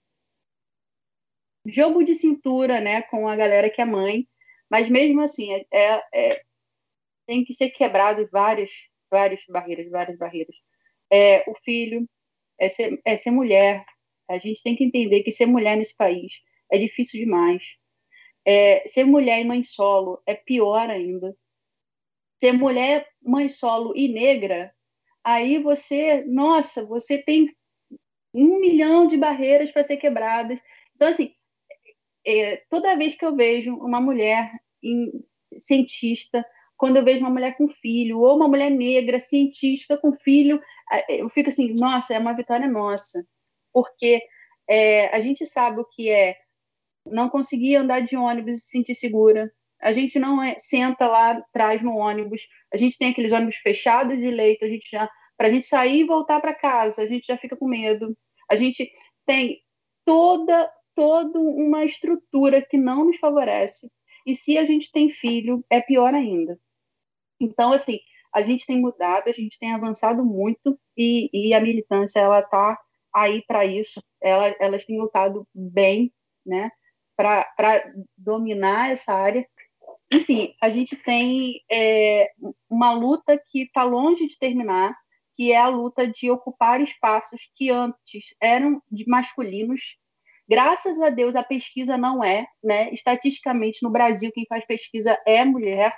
[1.68, 4.28] jogo de cintura, né, com a galera que é mãe,
[4.70, 6.44] mas mesmo assim, é, é, é,
[7.28, 8.72] tem que ser quebrado várias,
[9.10, 10.56] várias barreiras, várias barreiras.
[11.12, 12.08] É, o filho,
[12.60, 13.86] é ser, é ser mulher.
[14.30, 16.34] A gente tem que entender que ser mulher nesse país
[16.72, 17.64] é difícil demais.
[18.46, 21.36] É, ser mulher e mãe solo é pior ainda.
[22.40, 24.74] Ser mulher, mãe solo e negra,
[25.24, 27.56] aí você, nossa, você tem
[28.34, 30.60] um milhão de barreiras para ser quebradas.
[30.96, 31.34] Então, assim,
[32.26, 34.52] é, toda vez que eu vejo uma mulher
[34.84, 35.12] em,
[35.60, 36.46] cientista,
[36.78, 40.62] quando eu vejo uma mulher com filho, ou uma mulher negra, cientista com filho,
[41.08, 43.26] eu fico assim, nossa, é uma vitória nossa.
[43.74, 44.22] Porque
[44.68, 46.36] é, a gente sabe o que é
[47.06, 49.52] não conseguir andar de ônibus e se sentir segura.
[49.82, 52.42] A gente não é, senta lá atrás no ônibus.
[52.74, 54.66] A gente tem aqueles ônibus fechados de leito.
[54.66, 57.56] A gente já para a gente sair e voltar para casa, a gente já fica
[57.56, 58.18] com medo.
[58.50, 58.90] A gente
[59.26, 59.62] tem
[60.06, 63.92] toda toda uma estrutura que não nos favorece.
[64.26, 66.58] E se a gente tem filho, é pior ainda.
[67.40, 68.00] Então, assim,
[68.34, 72.80] a gente tem mudado, a gente tem avançado muito e, e a militância ela está
[73.14, 74.04] aí para isso.
[74.22, 76.12] Ela, elas têm lutado bem,
[76.46, 76.70] né,
[77.16, 79.48] para dominar essa área.
[80.12, 82.30] Enfim, a gente tem é,
[82.70, 84.96] uma luta que está longe de terminar,
[85.34, 89.98] que é a luta de ocupar espaços que antes eram de masculinos.
[90.48, 92.94] Graças a Deus a pesquisa não é, né?
[92.94, 95.96] Estatisticamente no Brasil quem faz pesquisa é mulher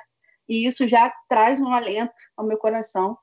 [0.47, 3.17] e isso já traz um alento ao meu coração.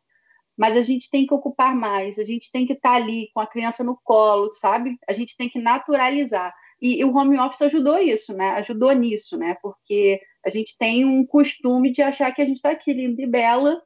[0.57, 3.41] Mas a gente tem que ocupar mais, a gente tem que estar tá ali com
[3.41, 4.97] a criança no colo, sabe?
[5.09, 6.55] A gente tem que naturalizar.
[6.81, 8.51] E, e o home office ajudou isso, né?
[8.51, 9.57] Ajudou nisso, né?
[9.61, 13.27] Porque a gente tem um costume de achar que a gente está aqui linda e
[13.27, 13.83] bela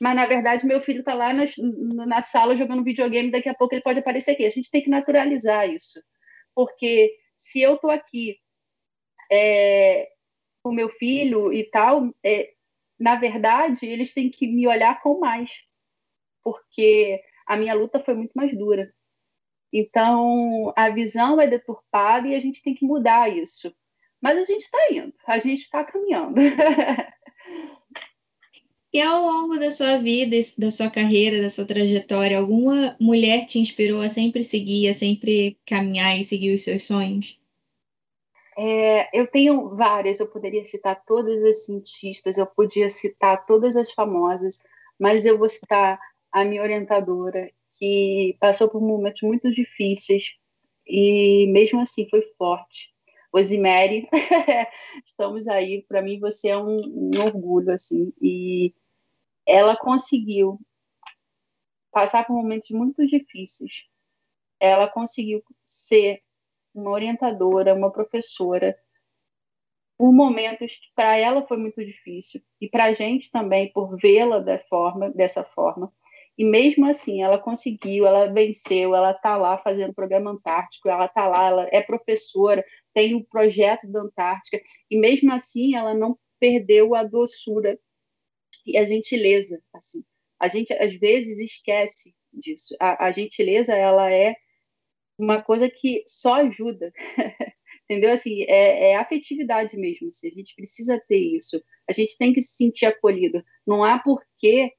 [0.00, 1.44] mas na verdade meu filho está lá na,
[2.06, 4.44] na sala jogando videogame, daqui a pouco ele pode aparecer aqui.
[4.44, 6.00] A gente tem que naturalizar isso,
[6.58, 8.36] porque se eu estou aqui
[9.30, 10.10] é,
[10.60, 12.52] com meu filho e tal, é,
[12.98, 15.62] na verdade eles têm que me olhar com mais,
[16.42, 18.92] porque a minha luta foi muito mais dura.
[19.72, 23.72] Então a visão é deturpada e a gente tem que mudar isso.
[24.20, 26.40] Mas a gente está indo, a gente está caminhando.
[28.92, 33.58] E ao longo da sua vida, da sua carreira, da sua trajetória, alguma mulher te
[33.58, 37.38] inspirou a sempre seguir, a sempre caminhar e seguir os seus sonhos?
[38.56, 43.92] É, eu tenho várias, eu poderia citar todas as cientistas, eu podia citar todas as
[43.92, 44.58] famosas,
[44.98, 46.00] mas eu vou citar
[46.32, 50.32] a minha orientadora, que passou por momentos muito difíceis
[50.86, 52.92] e mesmo assim foi forte.
[53.32, 54.08] Osimere,
[55.04, 55.82] estamos aí.
[55.88, 58.12] Para mim, você é um, um, orgulho, assim.
[58.20, 58.74] E
[59.46, 60.58] ela conseguiu
[61.90, 63.84] passar por momentos muito difíceis.
[64.60, 66.22] Ela conseguiu ser
[66.74, 68.78] uma orientadora, uma professora,
[69.96, 74.38] por momentos que para ela foi muito difícil e para a gente também por vê-la
[74.38, 75.92] da forma, dessa forma.
[76.38, 81.26] E mesmo assim, ela conseguiu, ela venceu, ela está lá fazendo programa Antártico, ela está
[81.26, 82.64] lá, ela é professora,
[82.98, 87.78] tem o projeto da Antártica, e mesmo assim ela não perdeu a doçura
[88.66, 89.62] e a gentileza.
[89.72, 90.02] Assim.
[90.40, 92.74] A gente, às vezes, esquece disso.
[92.80, 94.34] A, a gentileza, ela é
[95.16, 96.92] uma coisa que só ajuda.
[97.88, 98.10] Entendeu?
[98.10, 100.08] Assim, é, é afetividade mesmo.
[100.08, 101.62] Assim, a gente precisa ter isso.
[101.88, 103.44] A gente tem que se sentir acolhido.
[103.64, 104.72] Não há porquê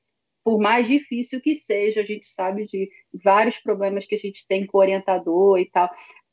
[0.43, 2.89] por mais difícil que seja, a gente sabe de
[3.23, 5.89] vários problemas que a gente tem com o orientador e tal.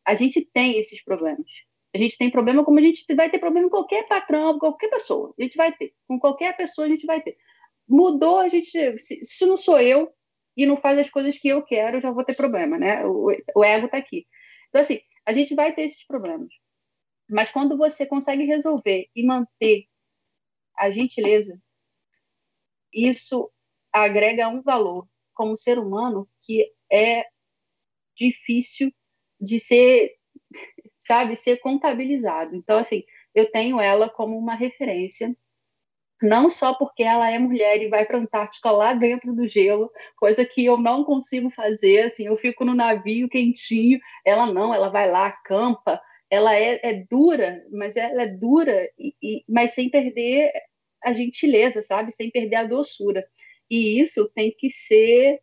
[0.07, 1.66] A gente tem esses problemas.
[1.97, 5.35] A gente tem problema como a gente vai ter problema com qualquer patrão, qualquer pessoa.
[5.39, 5.95] A gente vai ter.
[6.07, 7.39] Com qualquer pessoa a gente vai ter.
[7.89, 8.99] Mudou, a gente.
[8.99, 10.13] Se, se não sou eu
[10.55, 13.03] e não faz as coisas que eu quero, eu já vou ter problema, né?
[13.07, 14.27] O, o ego está aqui.
[14.69, 16.53] Então, assim, a gente vai ter esses problemas.
[17.31, 19.87] Mas quando você consegue resolver e manter
[20.77, 21.59] a gentileza,
[22.93, 23.51] isso
[23.91, 27.25] agrega um valor como ser humano que é
[28.15, 28.93] difícil
[29.41, 30.16] de ser,
[31.07, 32.55] sabe, ser contabilizado.
[32.57, 33.05] Então, assim,
[33.35, 35.35] eu tenho ela como uma referência,
[36.23, 39.91] não só porque ela é mulher e vai para a Antártica lá dentro do gelo,
[40.17, 44.89] coisa que eu não consigo fazer, assim, eu fico no navio quentinho, ela não, ela
[44.89, 46.01] vai lá, acampa,
[46.31, 50.51] ela é, é dura, mas ela é dura, e, e, mas sem perder
[51.05, 53.25] a gentileza, sabe, sem perder a doçura.
[53.71, 55.41] E isso tem que ser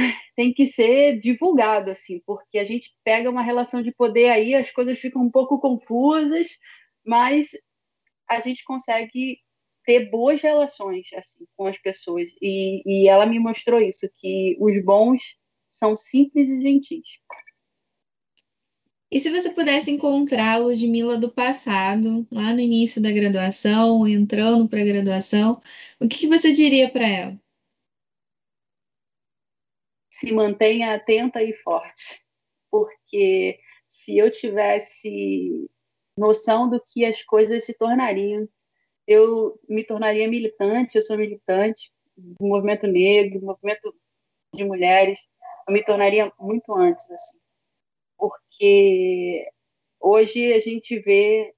[0.36, 4.70] tem que ser divulgado assim, porque a gente pega uma relação de poder aí, as
[4.70, 6.48] coisas ficam um pouco confusas,
[7.04, 7.50] mas
[8.28, 9.38] a gente consegue
[9.84, 14.84] ter boas relações assim com as pessoas e, e ela me mostrou isso que os
[14.84, 15.36] bons
[15.70, 17.18] são simples e gentis.
[19.10, 24.68] E se você pudesse encontrar a Ludmilla do passado, lá no início da graduação, entrando
[24.68, 25.60] para a graduação,
[25.98, 27.40] o que, que você diria para ela?
[30.20, 32.22] Se mantenha atenta e forte,
[32.70, 33.58] porque
[33.88, 35.68] se eu tivesse
[36.16, 38.48] noção do que as coisas se tornariam,
[39.06, 43.94] eu me tornaria militante, eu sou militante do movimento negro, do movimento
[44.54, 45.18] de mulheres,
[45.66, 47.40] eu me tornaria muito antes, assim
[48.20, 49.50] porque
[49.98, 51.54] hoje a gente vê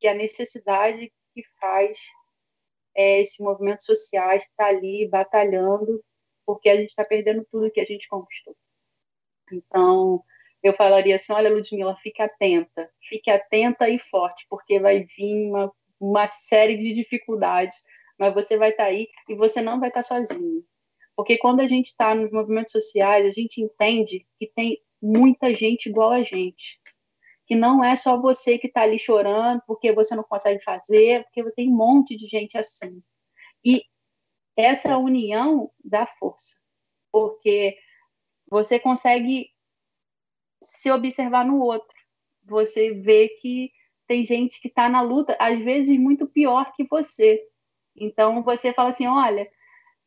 [0.00, 1.98] que a necessidade que faz
[2.96, 6.02] é, esse movimento social estar ali batalhando,
[6.46, 8.56] porque a gente está perdendo tudo que a gente conquistou.
[9.52, 10.22] Então,
[10.62, 15.72] eu falaria assim: olha, Ludmila, fique atenta, fique atenta e forte, porque vai vir uma
[16.00, 17.82] uma série de dificuldades,
[18.18, 20.64] mas você vai estar tá aí e você não vai estar tá sozinho.
[21.16, 25.88] Porque quando a gente está nos movimentos sociais, a gente entende que tem muita gente
[25.88, 26.80] igual a gente.
[27.46, 31.50] Que não é só você que está ali chorando porque você não consegue fazer, porque
[31.52, 33.02] tem um monte de gente assim.
[33.64, 33.84] E
[34.56, 36.56] essa união dá força,
[37.10, 37.76] porque
[38.48, 39.50] você consegue
[40.62, 41.96] se observar no outro.
[42.44, 43.72] Você vê que
[44.06, 47.42] tem gente que está na luta, às vezes muito pior que você.
[47.96, 49.48] Então você fala assim, olha,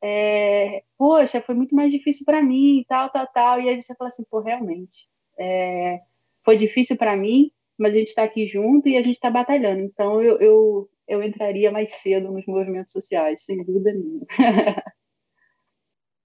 [0.02, 3.62] é, poxa, foi muito mais difícil para mim, tal, tal, tal.
[3.62, 6.00] E aí você fala assim, pô, realmente, é,
[6.44, 9.82] foi difícil para mim, mas a gente está aqui junto e a gente está batalhando.
[9.82, 14.26] Então eu, eu, eu entraria mais cedo nos movimentos sociais, sem dúvida nenhuma.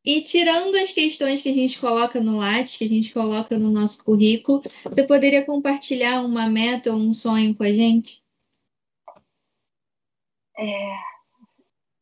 [0.04, 3.70] E tirando as questões que a gente coloca no Lattes, que a gente coloca no
[3.70, 8.20] nosso currículo, você poderia compartilhar uma meta ou um sonho com a gente?
[10.58, 10.96] É.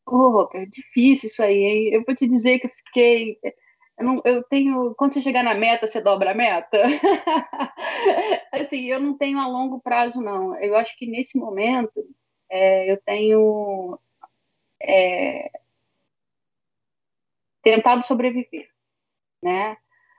[0.07, 1.89] Oh, é difícil isso aí, hein?
[1.93, 3.37] Eu vou te dizer que eu fiquei.
[3.99, 4.95] Eu, não, eu tenho.
[4.95, 6.81] Quando você chegar na meta, você dobra a meta?
[8.51, 10.59] assim, eu não tenho a longo prazo, não.
[10.59, 12.03] Eu acho que nesse momento
[12.51, 13.97] é, eu tenho.
[14.81, 15.51] É,
[17.61, 18.69] tentado sobreviver,
[19.41, 19.77] né?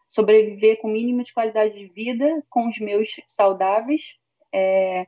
[0.09, 4.17] Sobreviver com o mínimo de qualidade de vida, com os meus saudáveis,
[4.53, 5.07] é,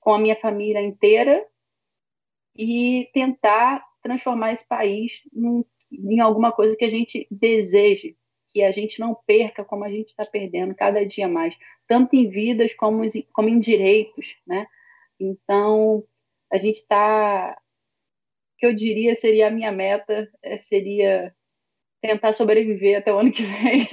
[0.00, 1.46] com a minha família inteira
[2.54, 8.16] e tentar transformar esse país num, em alguma coisa que a gente deseje,
[8.50, 11.56] que a gente não perca como a gente está perdendo cada dia mais,
[11.88, 13.02] tanto em vidas como,
[13.32, 14.66] como em direitos, né?
[15.18, 16.04] Então,
[16.52, 17.56] a gente está,
[18.58, 21.34] que eu diria seria a minha meta, é, seria
[22.00, 23.88] tentar sobreviver até o ano que vem.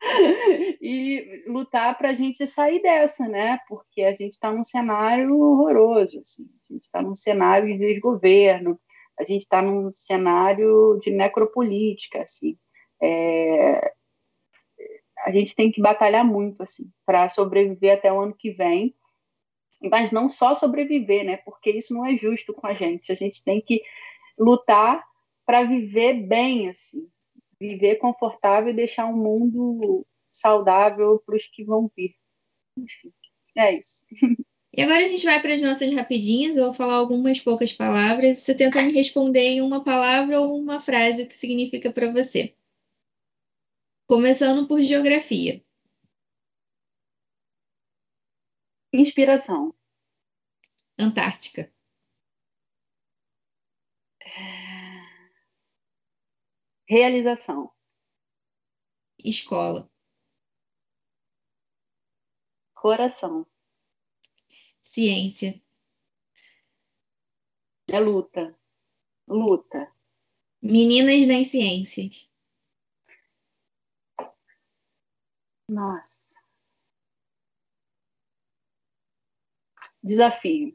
[0.80, 3.58] e lutar para a gente sair dessa, né?
[3.68, 6.48] Porque a gente está num cenário horroroso, assim.
[6.68, 8.80] a gente está num cenário de desgoverno,
[9.18, 12.56] a gente está num cenário de necropolítica, assim.
[13.02, 13.92] É...
[15.26, 18.94] A gente tem que batalhar muito, assim, para sobreviver até o ano que vem,
[19.88, 21.36] mas não só sobreviver, né?
[21.38, 23.10] Porque isso não é justo com a gente.
[23.10, 23.82] A gente tem que
[24.38, 25.02] lutar
[25.46, 27.08] para viver bem, assim,
[27.58, 32.14] viver confortável e deixar um mundo saudável para os que vão vir.
[32.76, 33.12] Enfim,
[33.56, 34.04] é isso.
[34.72, 36.56] E agora a gente vai para as nossas rapidinhas.
[36.56, 38.38] Eu vou falar algumas poucas palavras.
[38.38, 42.54] Você tenta me responder em uma palavra ou uma frase o que significa para você.
[44.06, 45.62] Começando por geografia.
[48.92, 49.74] Inspiração.
[50.98, 51.72] Antártica.
[56.88, 57.72] Realização.
[59.24, 59.88] Escola.
[62.74, 63.46] Coração.
[64.82, 65.62] Ciência.
[67.88, 68.58] É luta.
[69.28, 69.92] Luta.
[70.60, 72.28] Meninas nas ciências.
[75.68, 76.19] Nossa.
[80.02, 80.74] Desafio.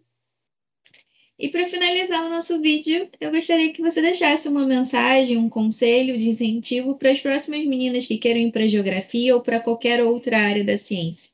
[1.37, 6.17] E para finalizar o nosso vídeo, eu gostaria que você deixasse uma mensagem, um conselho
[6.17, 10.37] de incentivo para as próximas meninas que queiram ir para geografia ou para qualquer outra
[10.37, 11.31] área da ciência.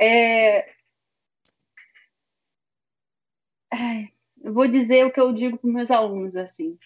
[0.00, 0.74] É...
[3.70, 4.08] Ai,
[4.42, 6.78] eu vou dizer o que eu digo para meus alunos assim.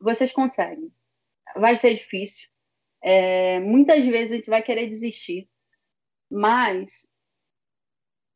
[0.00, 0.92] Vocês conseguem.
[1.56, 2.48] Vai ser difícil.
[3.02, 3.60] É...
[3.60, 5.48] Muitas vezes a gente vai querer desistir,
[6.30, 7.07] mas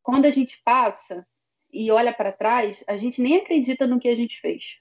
[0.02, 1.26] quando a gente passa
[1.72, 4.76] e olha para trás, a gente nem acredita no que a gente fez.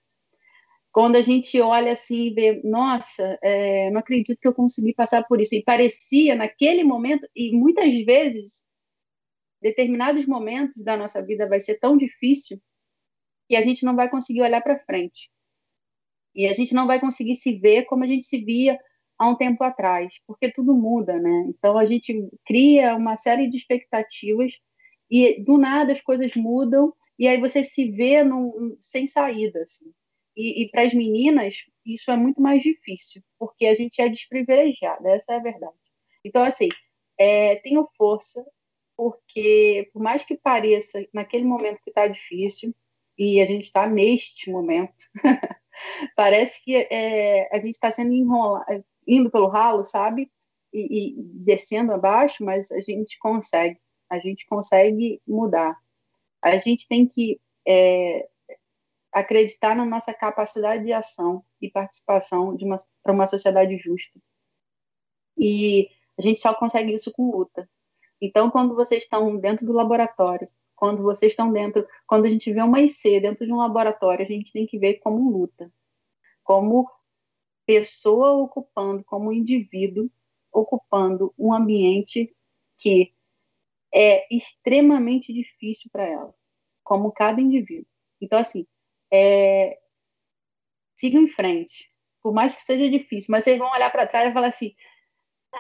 [0.91, 5.24] Quando a gente olha assim e vê, nossa, é, não acredito que eu consegui passar
[5.24, 5.55] por isso.
[5.55, 8.65] E parecia naquele momento, e muitas vezes,
[9.61, 12.61] determinados momentos da nossa vida vai ser tão difícil
[13.47, 15.32] que a gente não vai conseguir olhar para frente.
[16.36, 18.78] E a gente não vai conseguir se ver como a gente se via
[19.17, 21.45] há um tempo atrás, porque tudo muda, né?
[21.47, 22.13] Então a gente
[22.45, 24.53] cria uma série de expectativas
[25.12, 29.91] e do nada as coisas mudam e aí você se vê num, sem saída assim.
[30.36, 35.09] E, e para as meninas isso é muito mais difícil porque a gente é desprivilegiada
[35.09, 35.76] essa é a verdade.
[36.24, 36.70] Então assim
[37.20, 38.43] é, tenho força
[38.95, 42.74] porque por mais que pareça naquele momento que está difícil
[43.18, 45.09] e a gente está neste momento
[46.16, 50.32] parece que é, a gente está sendo enrolado indo pelo ralo sabe?
[50.74, 53.78] E, e descendo abaixo mas a gente consegue
[54.12, 55.80] a gente consegue mudar.
[56.41, 58.28] A gente tem que é,
[59.09, 62.57] acreditar na nossa capacidade de ação e participação
[63.01, 64.20] para uma sociedade justa.
[65.38, 65.89] E
[66.20, 67.70] a gente só consegue isso com luta.
[68.20, 72.62] Então, quando vocês estão dentro do laboratório, quando vocês estão dentro, quando a gente vê
[72.62, 75.72] uma IC dentro de um laboratório, a gente tem que ver como luta,
[76.43, 76.91] como
[77.66, 80.12] pessoa ocupando, como indivíduo
[80.51, 82.36] ocupando um ambiente
[82.78, 83.14] que
[83.94, 86.34] é extremamente difícil para ela,
[86.84, 87.88] como cada indivíduo.
[88.22, 88.66] Então, assim,
[89.12, 89.78] é...
[90.96, 94.34] sigam em frente, por mais que seja difícil, mas vocês vão olhar para trás e
[94.34, 94.74] falar assim:
[95.54, 95.60] ah,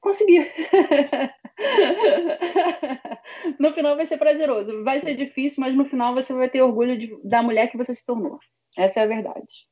[0.00, 0.40] consegui.
[3.58, 6.98] no final vai ser prazeroso, vai ser difícil, mas no final você vai ter orgulho
[6.98, 8.38] de, da mulher que você se tornou.
[8.76, 9.68] Essa é a verdade.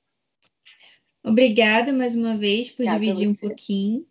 [1.25, 4.07] Obrigada mais uma vez por Obrigada dividir um pouquinho.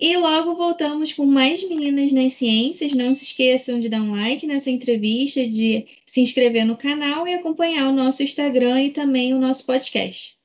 [0.00, 2.92] E logo voltamos com mais Meninas nas Ciências.
[2.92, 7.34] Não se esqueçam de dar um like nessa entrevista, de se inscrever no canal e
[7.34, 10.37] acompanhar o nosso Instagram e também o nosso podcast.